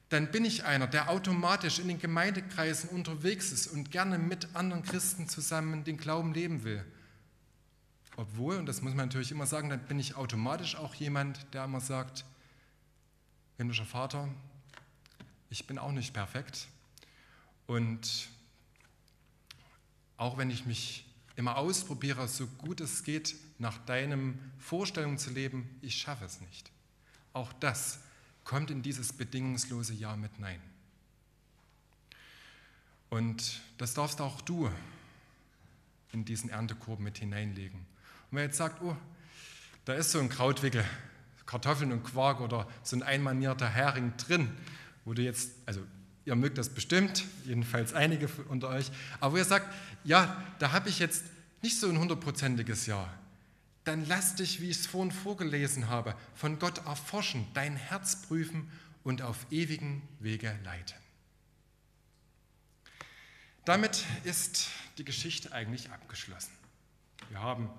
Dann 0.08 0.30
bin 0.30 0.44
ich 0.44 0.64
einer, 0.64 0.86
der 0.86 1.08
automatisch 1.08 1.78
in 1.78 1.88
den 1.88 1.98
Gemeindekreisen 1.98 2.90
unterwegs 2.90 3.50
ist 3.50 3.66
und 3.66 3.90
gerne 3.90 4.18
mit 4.18 4.54
anderen 4.54 4.82
Christen 4.82 5.28
zusammen 5.28 5.84
den 5.84 5.96
Glauben 5.96 6.34
leben 6.34 6.64
will. 6.64 6.84
Obwohl, 8.16 8.56
und 8.56 8.66
das 8.66 8.82
muss 8.82 8.94
man 8.94 9.06
natürlich 9.08 9.30
immer 9.30 9.46
sagen, 9.46 9.70
dann 9.70 9.80
bin 9.80 9.98
ich 9.98 10.16
automatisch 10.16 10.76
auch 10.76 10.94
jemand, 10.94 11.46
der 11.54 11.64
immer 11.64 11.80
sagt, 11.80 12.26
himmlischer 13.56 13.86
Vater, 13.86 14.28
ich 15.48 15.66
bin 15.66 15.78
auch 15.78 15.92
nicht 15.92 16.12
perfekt 16.12 16.68
und 17.66 18.28
auch 20.22 20.38
wenn 20.38 20.50
ich 20.50 20.66
mich 20.66 21.04
immer 21.34 21.56
ausprobiere, 21.56 22.28
so 22.28 22.46
gut 22.46 22.80
es 22.80 23.02
geht, 23.02 23.34
nach 23.58 23.78
deinem 23.86 24.38
Vorstellung 24.56 25.18
zu 25.18 25.30
leben, 25.30 25.68
ich 25.82 25.96
schaffe 25.96 26.24
es 26.24 26.40
nicht. 26.40 26.70
Auch 27.32 27.52
das 27.54 27.98
kommt 28.44 28.70
in 28.70 28.82
dieses 28.82 29.12
bedingungslose 29.12 29.94
Ja 29.94 30.14
mit 30.14 30.38
Nein. 30.38 30.60
Und 33.10 33.60
das 33.78 33.94
darfst 33.94 34.20
auch 34.20 34.40
du 34.42 34.70
in 36.12 36.24
diesen 36.24 36.50
Erntekorb 36.50 37.00
mit 37.00 37.18
hineinlegen. 37.18 37.80
Und 37.80 38.36
wer 38.36 38.44
jetzt 38.44 38.58
sagt, 38.58 38.80
oh, 38.80 38.96
da 39.84 39.94
ist 39.94 40.12
so 40.12 40.20
ein 40.20 40.28
Krautwickel, 40.28 40.84
Kartoffeln 41.46 41.90
und 41.90 42.04
Quark 42.04 42.40
oder 42.40 42.68
so 42.84 42.94
ein 42.94 43.02
einmanierter 43.02 43.68
Hering 43.68 44.16
drin, 44.18 44.56
wo 45.04 45.14
du 45.14 45.22
jetzt, 45.22 45.50
also 45.66 45.84
Ihr 46.24 46.36
mögt 46.36 46.58
das 46.58 46.68
bestimmt, 46.68 47.24
jedenfalls 47.44 47.94
einige 47.94 48.28
unter 48.48 48.68
euch. 48.68 48.90
Aber 49.20 49.34
wo 49.34 49.38
ihr 49.38 49.44
sagt, 49.44 49.74
ja, 50.04 50.42
da 50.58 50.72
habe 50.72 50.88
ich 50.88 50.98
jetzt 50.98 51.24
nicht 51.62 51.78
so 51.78 51.88
ein 51.88 51.98
hundertprozentiges 51.98 52.86
Ja. 52.86 53.12
Dann 53.84 54.06
lass 54.06 54.36
dich, 54.36 54.60
wie 54.60 54.70
ich 54.70 54.78
es 54.78 54.86
vorhin 54.86 55.10
vorgelesen 55.10 55.88
habe, 55.88 56.14
von 56.36 56.60
Gott 56.60 56.86
erforschen, 56.86 57.46
dein 57.54 57.74
Herz 57.74 58.22
prüfen, 58.22 58.70
und 59.04 59.22
auf 59.22 59.46
ewigen 59.50 60.02
Wege 60.20 60.56
leiten. 60.64 60.96
Damit 63.64 64.04
ist 64.24 64.68
die 64.98 65.04
Geschichte 65.04 65.52
eigentlich 65.52 65.90
abgeschlossen. 65.90 66.52
Wir 67.28 67.40
haben 67.40 67.70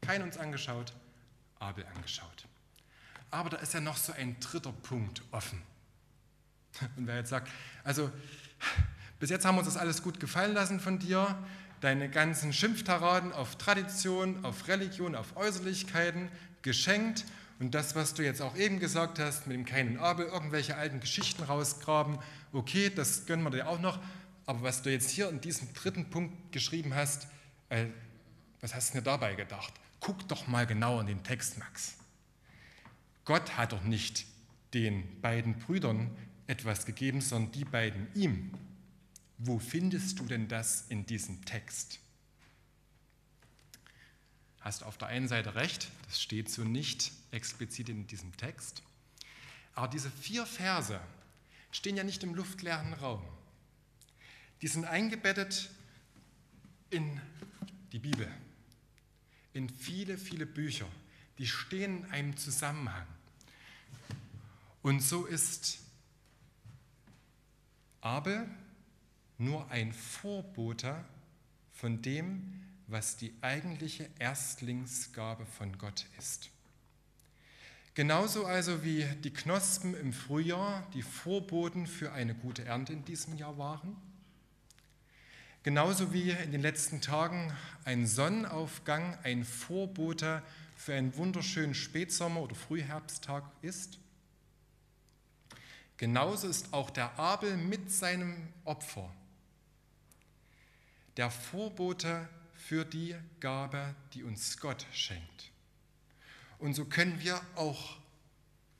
Kain 0.00 0.22
uns 0.22 0.36
angeschaut, 0.36 0.92
Abel 1.58 1.86
angeschaut. 1.86 2.46
Aber 3.30 3.50
da 3.50 3.56
ist 3.58 3.74
ja 3.74 3.80
noch 3.80 3.96
so 3.96 4.12
ein 4.12 4.38
dritter 4.40 4.72
Punkt 4.72 5.22
offen. 5.30 5.62
Und 6.96 7.06
wer 7.06 7.16
jetzt 7.16 7.30
sagt, 7.30 7.50
also 7.84 8.10
bis 9.18 9.30
jetzt 9.30 9.44
haben 9.44 9.56
wir 9.56 9.60
uns 9.60 9.72
das 9.72 9.76
alles 9.76 10.02
gut 10.02 10.20
gefallen 10.20 10.54
lassen 10.54 10.80
von 10.80 10.98
dir, 10.98 11.38
deine 11.80 12.08
ganzen 12.08 12.52
Schimpftaraden 12.52 13.32
auf 13.32 13.56
Tradition, 13.56 14.44
auf 14.44 14.68
Religion, 14.68 15.14
auf 15.14 15.36
Äußerlichkeiten 15.36 16.28
geschenkt 16.62 17.24
und 17.58 17.74
das, 17.74 17.94
was 17.94 18.14
du 18.14 18.22
jetzt 18.22 18.42
auch 18.42 18.56
eben 18.56 18.78
gesagt 18.80 19.18
hast, 19.18 19.46
mit 19.46 19.56
dem 19.56 19.64
Kain 19.64 19.96
und 19.96 19.98
Abel, 19.98 20.26
irgendwelche 20.26 20.76
alten 20.76 21.00
Geschichten 21.00 21.42
rausgraben, 21.42 22.18
okay, 22.52 22.90
das 22.94 23.26
gönnen 23.26 23.44
wir 23.44 23.50
dir 23.50 23.68
auch 23.68 23.80
noch, 23.80 23.98
aber 24.44 24.62
was 24.62 24.82
du 24.82 24.90
jetzt 24.90 25.10
hier 25.10 25.28
in 25.28 25.40
diesem 25.40 25.72
dritten 25.72 26.10
Punkt 26.10 26.52
geschrieben 26.52 26.94
hast, 26.94 27.28
äh, 27.68 27.86
was 28.60 28.74
hast 28.74 28.90
du 28.90 28.98
dir 28.98 29.04
dabei 29.04 29.34
gedacht? 29.34 29.72
Guck 30.00 30.28
doch 30.28 30.46
mal 30.46 30.66
genauer 30.66 31.00
in 31.00 31.06
den 31.06 31.24
Text, 31.24 31.58
Max. 31.58 31.96
Gott 33.24 33.56
hat 33.56 33.72
doch 33.72 33.82
nicht 33.82 34.26
den 34.74 35.20
beiden 35.20 35.58
Brüdern 35.58 36.10
etwas 36.46 36.86
gegeben, 36.86 37.20
sondern 37.20 37.52
die 37.52 37.64
beiden 37.64 38.08
ihm. 38.14 38.52
Wo 39.38 39.58
findest 39.58 40.18
du 40.18 40.24
denn 40.24 40.48
das 40.48 40.86
in 40.88 41.06
diesem 41.06 41.44
Text? 41.44 42.00
Hast 44.60 44.80
du 44.80 44.86
auf 44.86 44.98
der 44.98 45.08
einen 45.08 45.28
Seite 45.28 45.54
recht, 45.54 45.90
das 46.06 46.20
steht 46.20 46.50
so 46.50 46.64
nicht 46.64 47.12
explizit 47.30 47.88
in 47.88 48.06
diesem 48.06 48.36
Text. 48.36 48.82
Aber 49.74 49.88
diese 49.88 50.10
vier 50.10 50.46
Verse 50.46 50.98
stehen 51.70 51.96
ja 51.96 52.02
nicht 52.02 52.22
im 52.24 52.34
luftleeren 52.34 52.94
Raum. 52.94 53.22
Die 54.62 54.68
sind 54.68 54.86
eingebettet 54.86 55.70
in 56.90 57.20
die 57.92 57.98
Bibel, 57.98 58.28
in 59.52 59.68
viele, 59.68 60.16
viele 60.16 60.46
Bücher. 60.46 60.88
Die 61.38 61.46
stehen 61.46 62.04
in 62.04 62.10
einem 62.10 62.36
Zusammenhang. 62.36 63.06
Und 64.82 65.00
so 65.02 65.26
ist 65.26 65.80
Abel 68.06 68.46
nur 69.36 69.68
ein 69.72 69.92
Vorbote 69.92 70.94
von 71.72 72.02
dem, 72.02 72.62
was 72.86 73.16
die 73.16 73.34
eigentliche 73.40 74.08
Erstlingsgabe 74.20 75.44
von 75.44 75.76
Gott 75.76 76.06
ist. 76.16 76.50
Genauso 77.94 78.46
also 78.46 78.84
wie 78.84 79.04
die 79.24 79.32
Knospen 79.32 79.94
im 79.96 80.12
Frühjahr 80.12 80.86
die 80.94 81.02
Vorboten 81.02 81.88
für 81.88 82.12
eine 82.12 82.36
gute 82.36 82.64
Ernte 82.64 82.92
in 82.92 83.04
diesem 83.04 83.36
Jahr 83.36 83.58
waren, 83.58 83.96
genauso 85.64 86.12
wie 86.12 86.30
in 86.30 86.52
den 86.52 86.62
letzten 86.62 87.00
Tagen 87.00 87.52
ein 87.84 88.06
Sonnenaufgang 88.06 89.18
ein 89.24 89.44
Vorbote 89.44 90.44
für 90.76 90.94
einen 90.94 91.16
wunderschönen 91.16 91.74
Spätsommer- 91.74 92.42
oder 92.42 92.54
Frühherbsttag 92.54 93.42
ist, 93.62 93.98
genauso 95.96 96.48
ist 96.48 96.72
auch 96.72 96.90
der 96.90 97.18
Abel 97.18 97.56
mit 97.56 97.90
seinem 97.90 98.52
Opfer 98.64 99.10
der 101.16 101.30
Vorbote 101.30 102.28
für 102.54 102.84
die 102.84 103.14
Gabe, 103.40 103.94
die 104.12 104.22
uns 104.22 104.58
Gott 104.58 104.86
schenkt. 104.92 105.50
Und 106.58 106.74
so 106.74 106.84
können 106.84 107.20
wir 107.20 107.40
auch 107.54 107.98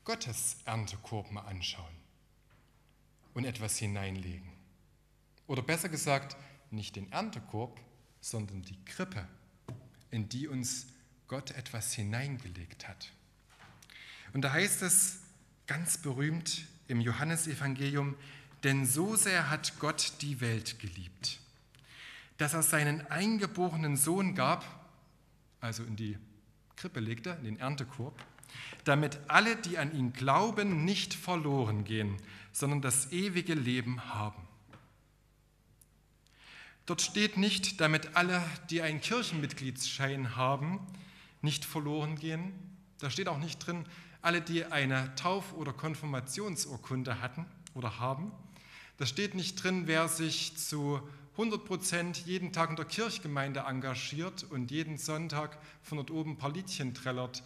Gottes 0.05 0.57
Erntekorb 0.65 1.31
mal 1.31 1.43
anschauen 1.43 1.95
und 3.35 3.45
etwas 3.45 3.77
hineinlegen. 3.79 4.51
Oder 5.47 5.63
besser 5.63 5.89
gesagt, 5.89 6.37
nicht 6.71 6.97
den 6.97 7.11
Erntekorb, 7.13 7.81
sondern 8.21 8.63
die 8.63 8.83
Krippe, 8.85 9.29
in 10.11 10.29
die 10.29 10.49
uns 10.49 10.87
Gott 11.29 11.53
etwas 11.53 11.93
hineingelegt 11.93 12.89
hat. 12.89 13.13
Und 14.33 14.43
da 14.43 14.53
heißt 14.53 14.83
es 14.83 15.21
ganz 15.67 15.99
berühmt 15.99 16.67
im 16.89 17.01
Johannesevangelium, 17.01 18.15
denn 18.65 18.87
so 18.87 19.17
sehr 19.17 19.51
hat 19.51 19.79
Gott 19.79 20.15
die 20.21 20.41
Welt 20.41 20.79
geliebt, 20.79 21.39
dass 22.39 22.55
er 22.55 22.63
seinen 22.63 23.07
eingeborenen 23.11 23.97
Sohn 23.97 24.35
gab, 24.35 24.65
also 25.61 25.83
in 25.85 25.97
die 25.97 26.19
Krippe 26.77 27.01
legte, 27.01 27.31
in 27.41 27.45
den 27.45 27.59
Erntekorb, 27.59 28.15
damit 28.85 29.19
alle, 29.29 29.57
die 29.57 29.79
an 29.79 29.95
ihn 29.95 30.13
glauben, 30.13 30.85
nicht 30.85 31.15
verloren 31.15 31.85
gehen, 31.85 32.17
sondern 32.53 32.83
das 32.83 33.13
ewige 33.13 33.55
Leben 33.55 34.15
haben. 34.15 34.43
Dort 36.87 37.03
steht 37.03 37.37
nicht, 37.37 37.81
damit 37.81 38.15
alle, 38.15 38.43
die 38.71 38.81
einen 38.81 39.01
Kirchenmitgliedsschein 39.01 40.37
haben, 40.37 40.81
nicht 41.43 41.65
verloren 41.65 42.17
gehen. 42.17 42.53
Da 43.01 43.11
steht 43.11 43.29
auch 43.29 43.39
nicht 43.39 43.59
drin, 43.59 43.85
alle, 44.27 44.41
die 44.41 44.65
eine 44.65 45.15
Tauf- 45.15 45.53
oder 45.53 45.73
Konfirmationsurkunde 45.73 47.21
hatten 47.21 47.47
oder 47.75 48.01
haben. 48.01 48.33
Da 48.97 49.07
steht 49.07 49.37
nicht 49.37 49.63
drin, 49.63 49.87
wer 49.87 50.09
sich 50.09 50.57
zu 50.57 51.01
100 51.35 51.65
Prozent 51.65 52.27
jeden 52.27 52.53
Tag 52.53 52.71
in 52.71 52.77
der 52.77 52.87
Kirchgemeinde 52.87 53.61
engagiert 53.61 54.43
und 54.43 54.73
jeden 54.73 54.99
Sonntag 54.99 55.57
von 55.81 55.99
dort 55.99 56.11
oben 56.11 56.33
ein 56.33 56.39
paar 56.39 56.51
Liedchen 56.51 56.93
trällert, 56.93 57.45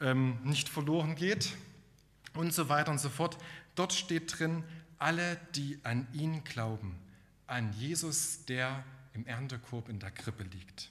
ähm, 0.00 0.38
nicht 0.44 0.70
verloren 0.70 1.14
geht 1.14 1.52
und 2.32 2.54
so 2.54 2.70
weiter 2.70 2.90
und 2.90 3.00
so 3.00 3.10
fort. 3.10 3.36
Dort 3.74 3.92
steht 3.92 4.38
drin, 4.38 4.64
alle, 4.98 5.38
die 5.54 5.78
an 5.82 6.08
ihn 6.14 6.42
glauben, 6.42 6.96
an 7.46 7.70
Jesus, 7.74 8.46
der 8.46 8.82
im 9.12 9.26
Erntekorb 9.26 9.90
in 9.90 9.98
der 9.98 10.10
Krippe 10.10 10.44
liegt. 10.44 10.90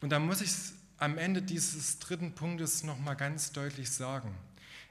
Und 0.00 0.10
da 0.10 0.20
muss 0.20 0.40
ich 0.40 0.52
am 1.00 1.16
Ende 1.16 1.40
dieses 1.40 1.98
dritten 1.98 2.34
Punktes 2.34 2.84
nochmal 2.84 3.16
ganz 3.16 3.52
deutlich 3.52 3.90
sagen. 3.90 4.34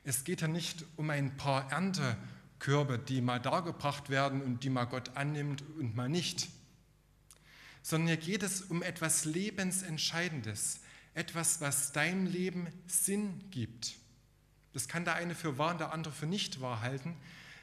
Es 0.03 0.23
geht 0.23 0.41
ja 0.41 0.47
nicht 0.47 0.83
um 0.97 1.09
ein 1.11 1.37
paar 1.37 1.71
Ernte 1.71 2.17
Körbe, 2.57 2.97
die 2.97 3.21
mal 3.21 3.39
dargebracht 3.39 4.09
werden 4.09 4.41
und 4.41 4.63
die 4.63 4.71
mal 4.71 4.85
Gott 4.85 5.15
annimmt 5.15 5.63
und 5.77 5.95
mal 5.95 6.09
nicht. 6.09 6.49
Sondern 7.83 8.07
hier 8.07 8.17
geht 8.17 8.43
es 8.43 8.63
um 8.63 8.81
etwas 8.81 9.25
Lebensentscheidendes, 9.25 10.81
etwas, 11.13 11.61
was 11.61 11.91
deinem 11.91 12.25
Leben 12.25 12.67
Sinn 12.87 13.43
gibt. 13.51 13.95
Das 14.73 14.87
kann 14.87 15.05
der 15.05 15.13
eine 15.13 15.35
für 15.35 15.57
wahr 15.57 15.71
und 15.71 15.79
der 15.79 15.93
andere 15.93 16.13
für 16.13 16.25
nicht 16.25 16.59
wahr 16.59 16.81
halten. 16.81 17.15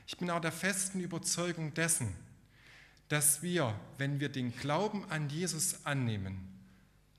Ich 0.07 0.17
bin 0.19 0.31
auch 0.31 0.41
der 0.41 0.53
festen 0.53 1.01
Überzeugung 1.01 1.75
dessen, 1.75 2.15
dass 3.09 3.43
wir, 3.43 3.75
wenn 3.99 4.21
wir 4.21 4.29
den 4.29 4.57
Glauben 4.57 5.05
an 5.11 5.29
Jesus 5.29 5.85
annehmen, 5.85 6.39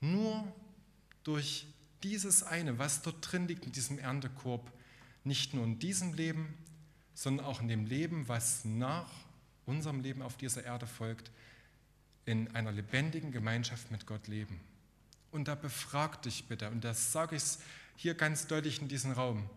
nur 0.00 0.50
durch 1.28 1.66
dieses 2.02 2.42
eine, 2.42 2.78
was 2.78 3.02
dort 3.02 3.16
drin 3.20 3.46
liegt 3.48 3.66
in 3.66 3.72
diesem 3.72 3.98
Erntekorb, 3.98 4.72
nicht 5.24 5.52
nur 5.52 5.62
in 5.64 5.78
diesem 5.78 6.14
Leben, 6.14 6.56
sondern 7.12 7.44
auch 7.44 7.60
in 7.60 7.68
dem 7.68 7.84
Leben, 7.84 8.28
was 8.28 8.64
nach 8.64 9.10
unserem 9.66 10.00
Leben 10.00 10.22
auf 10.22 10.38
dieser 10.38 10.64
Erde 10.64 10.86
folgt, 10.86 11.30
in 12.24 12.54
einer 12.56 12.72
lebendigen 12.72 13.30
Gemeinschaft 13.30 13.90
mit 13.90 14.06
Gott 14.06 14.26
leben. 14.26 14.58
Und 15.30 15.48
da 15.48 15.54
befrag 15.54 16.22
dich 16.22 16.46
bitte, 16.46 16.70
und 16.70 16.82
das 16.82 17.12
sage 17.12 17.36
ich 17.36 17.42
hier 17.96 18.14
ganz 18.14 18.46
deutlich 18.46 18.80
in 18.80 18.88
diesem 18.88 19.12
Raum, 19.12 19.50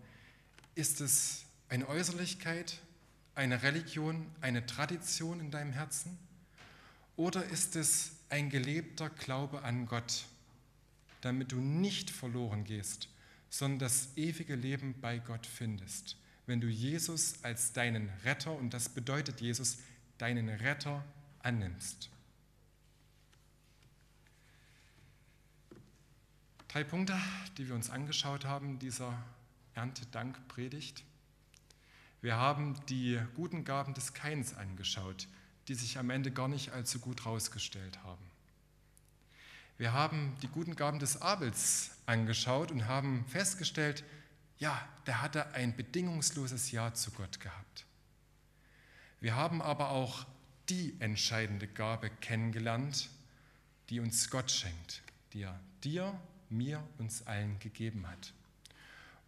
ist 0.76 1.00
es 1.00 1.46
eine 1.70 1.88
Äußerlichkeit, 1.88 2.80
eine 3.34 3.64
Religion, 3.64 4.28
eine 4.42 4.66
Tradition 4.66 5.40
in 5.40 5.52
deinem 5.52 5.72
Herzen? 5.72 6.20
Oder 7.16 7.46
ist 7.46 7.78
es 7.78 8.12
ein 8.28 8.50
gelebter 8.50 9.10
Glaube 9.10 9.64
an 9.64 9.86
Gott, 9.86 10.26
damit 11.22 11.52
du 11.52 11.58
nicht 11.58 12.10
verloren 12.10 12.64
gehst, 12.64 13.10
sondern 13.50 13.80
das 13.80 14.10
ewige 14.16 14.56
Leben 14.56 14.96
bei 15.00 15.20
Gott 15.20 15.46
findest? 15.46 16.18
wenn 16.46 16.62
du 16.62 16.68
Jesus 16.68 17.36
als 17.44 17.74
deinen 17.74 18.10
Retter, 18.26 18.52
und 18.52 18.74
das 18.74 18.90
bedeutet 18.90 19.42
Jesus, 19.42 19.80
deinen 20.18 20.50
Retter 20.50 21.04
annimmst. 21.40 22.10
Drei 26.68 26.84
Punkte, 26.84 27.18
die 27.58 27.68
wir 27.68 27.76
uns 27.76 27.90
angeschaut 27.90 28.46
haben, 28.46 28.80
dieser 28.80 29.22
Erntedankpredigt. 29.76 31.04
Wir 32.22 32.36
haben 32.36 32.80
die 32.88 33.20
guten 33.36 33.66
Gaben 33.66 33.94
des 33.94 34.14
Keins 34.14 34.54
angeschaut, 34.54 35.28
die 35.68 35.76
sich 35.76 35.98
am 35.98 36.10
Ende 36.10 36.32
gar 36.32 36.48
nicht 36.48 36.72
allzu 36.72 37.00
gut 37.00 37.26
herausgestellt 37.26 38.04
haben. 38.04 38.31
Wir 39.82 39.94
haben 39.94 40.38
die 40.44 40.48
guten 40.48 40.76
Gaben 40.76 41.00
des 41.00 41.24
Abels 41.24 41.90
angeschaut 42.06 42.70
und 42.70 42.86
haben 42.86 43.26
festgestellt, 43.26 44.04
ja, 44.60 44.80
der 45.08 45.24
hatte 45.24 45.56
ein 45.56 45.76
bedingungsloses 45.76 46.70
Ja 46.70 46.94
zu 46.94 47.10
Gott 47.10 47.40
gehabt. 47.40 47.88
Wir 49.22 49.36
haben 49.36 49.60
aber 49.60 49.90
auch 49.90 50.28
die 50.70 50.96
entscheidende 51.00 51.66
Gabe 51.66 52.12
kennengelernt, 52.12 53.10
die 53.90 54.00
uns 54.00 54.30
Gott 54.30 54.52
schenkt, 54.52 55.02
die 55.34 55.42
er 55.42 55.60
dir, 55.84 56.14
mir, 56.52 56.88
uns 57.00 57.26
allen 57.26 57.58
gegeben 57.58 58.06
hat. 58.08 58.34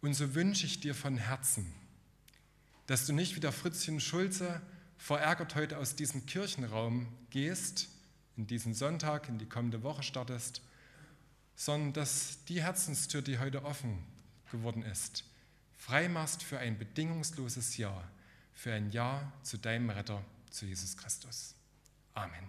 Und 0.02 0.14
so 0.14 0.36
wünsche 0.36 0.66
ich 0.66 0.78
dir 0.78 0.94
von 0.94 1.16
Herzen, 1.16 1.66
dass 2.86 3.06
du 3.06 3.12
nicht 3.12 3.34
wie 3.34 3.40
der 3.40 3.50
Fritzchen 3.50 3.98
Schulze 3.98 4.62
verärgert 4.98 5.56
heute 5.56 5.78
aus 5.78 5.96
diesem 5.96 6.26
Kirchenraum 6.26 7.08
gehst, 7.30 7.88
in 8.36 8.46
diesen 8.46 8.74
Sonntag, 8.74 9.28
in 9.28 9.38
die 9.38 9.46
kommende 9.46 9.82
Woche 9.82 10.02
startest, 10.02 10.62
sondern 11.56 11.92
dass 11.92 12.44
die 12.46 12.62
Herzenstür, 12.62 13.22
die 13.22 13.38
heute 13.38 13.64
offen 13.64 13.98
geworden 14.50 14.82
ist, 14.82 15.24
frei 15.76 16.08
machst 16.08 16.42
für 16.42 16.58
ein 16.58 16.78
bedingungsloses 16.78 17.76
Ja, 17.76 18.02
für 18.52 18.72
ein 18.72 18.90
Ja 18.90 19.32
zu 19.42 19.58
deinem 19.58 19.90
Retter, 19.90 20.22
zu 20.50 20.66
Jesus 20.66 20.96
Christus. 20.96 21.54
Amen. 22.14 22.48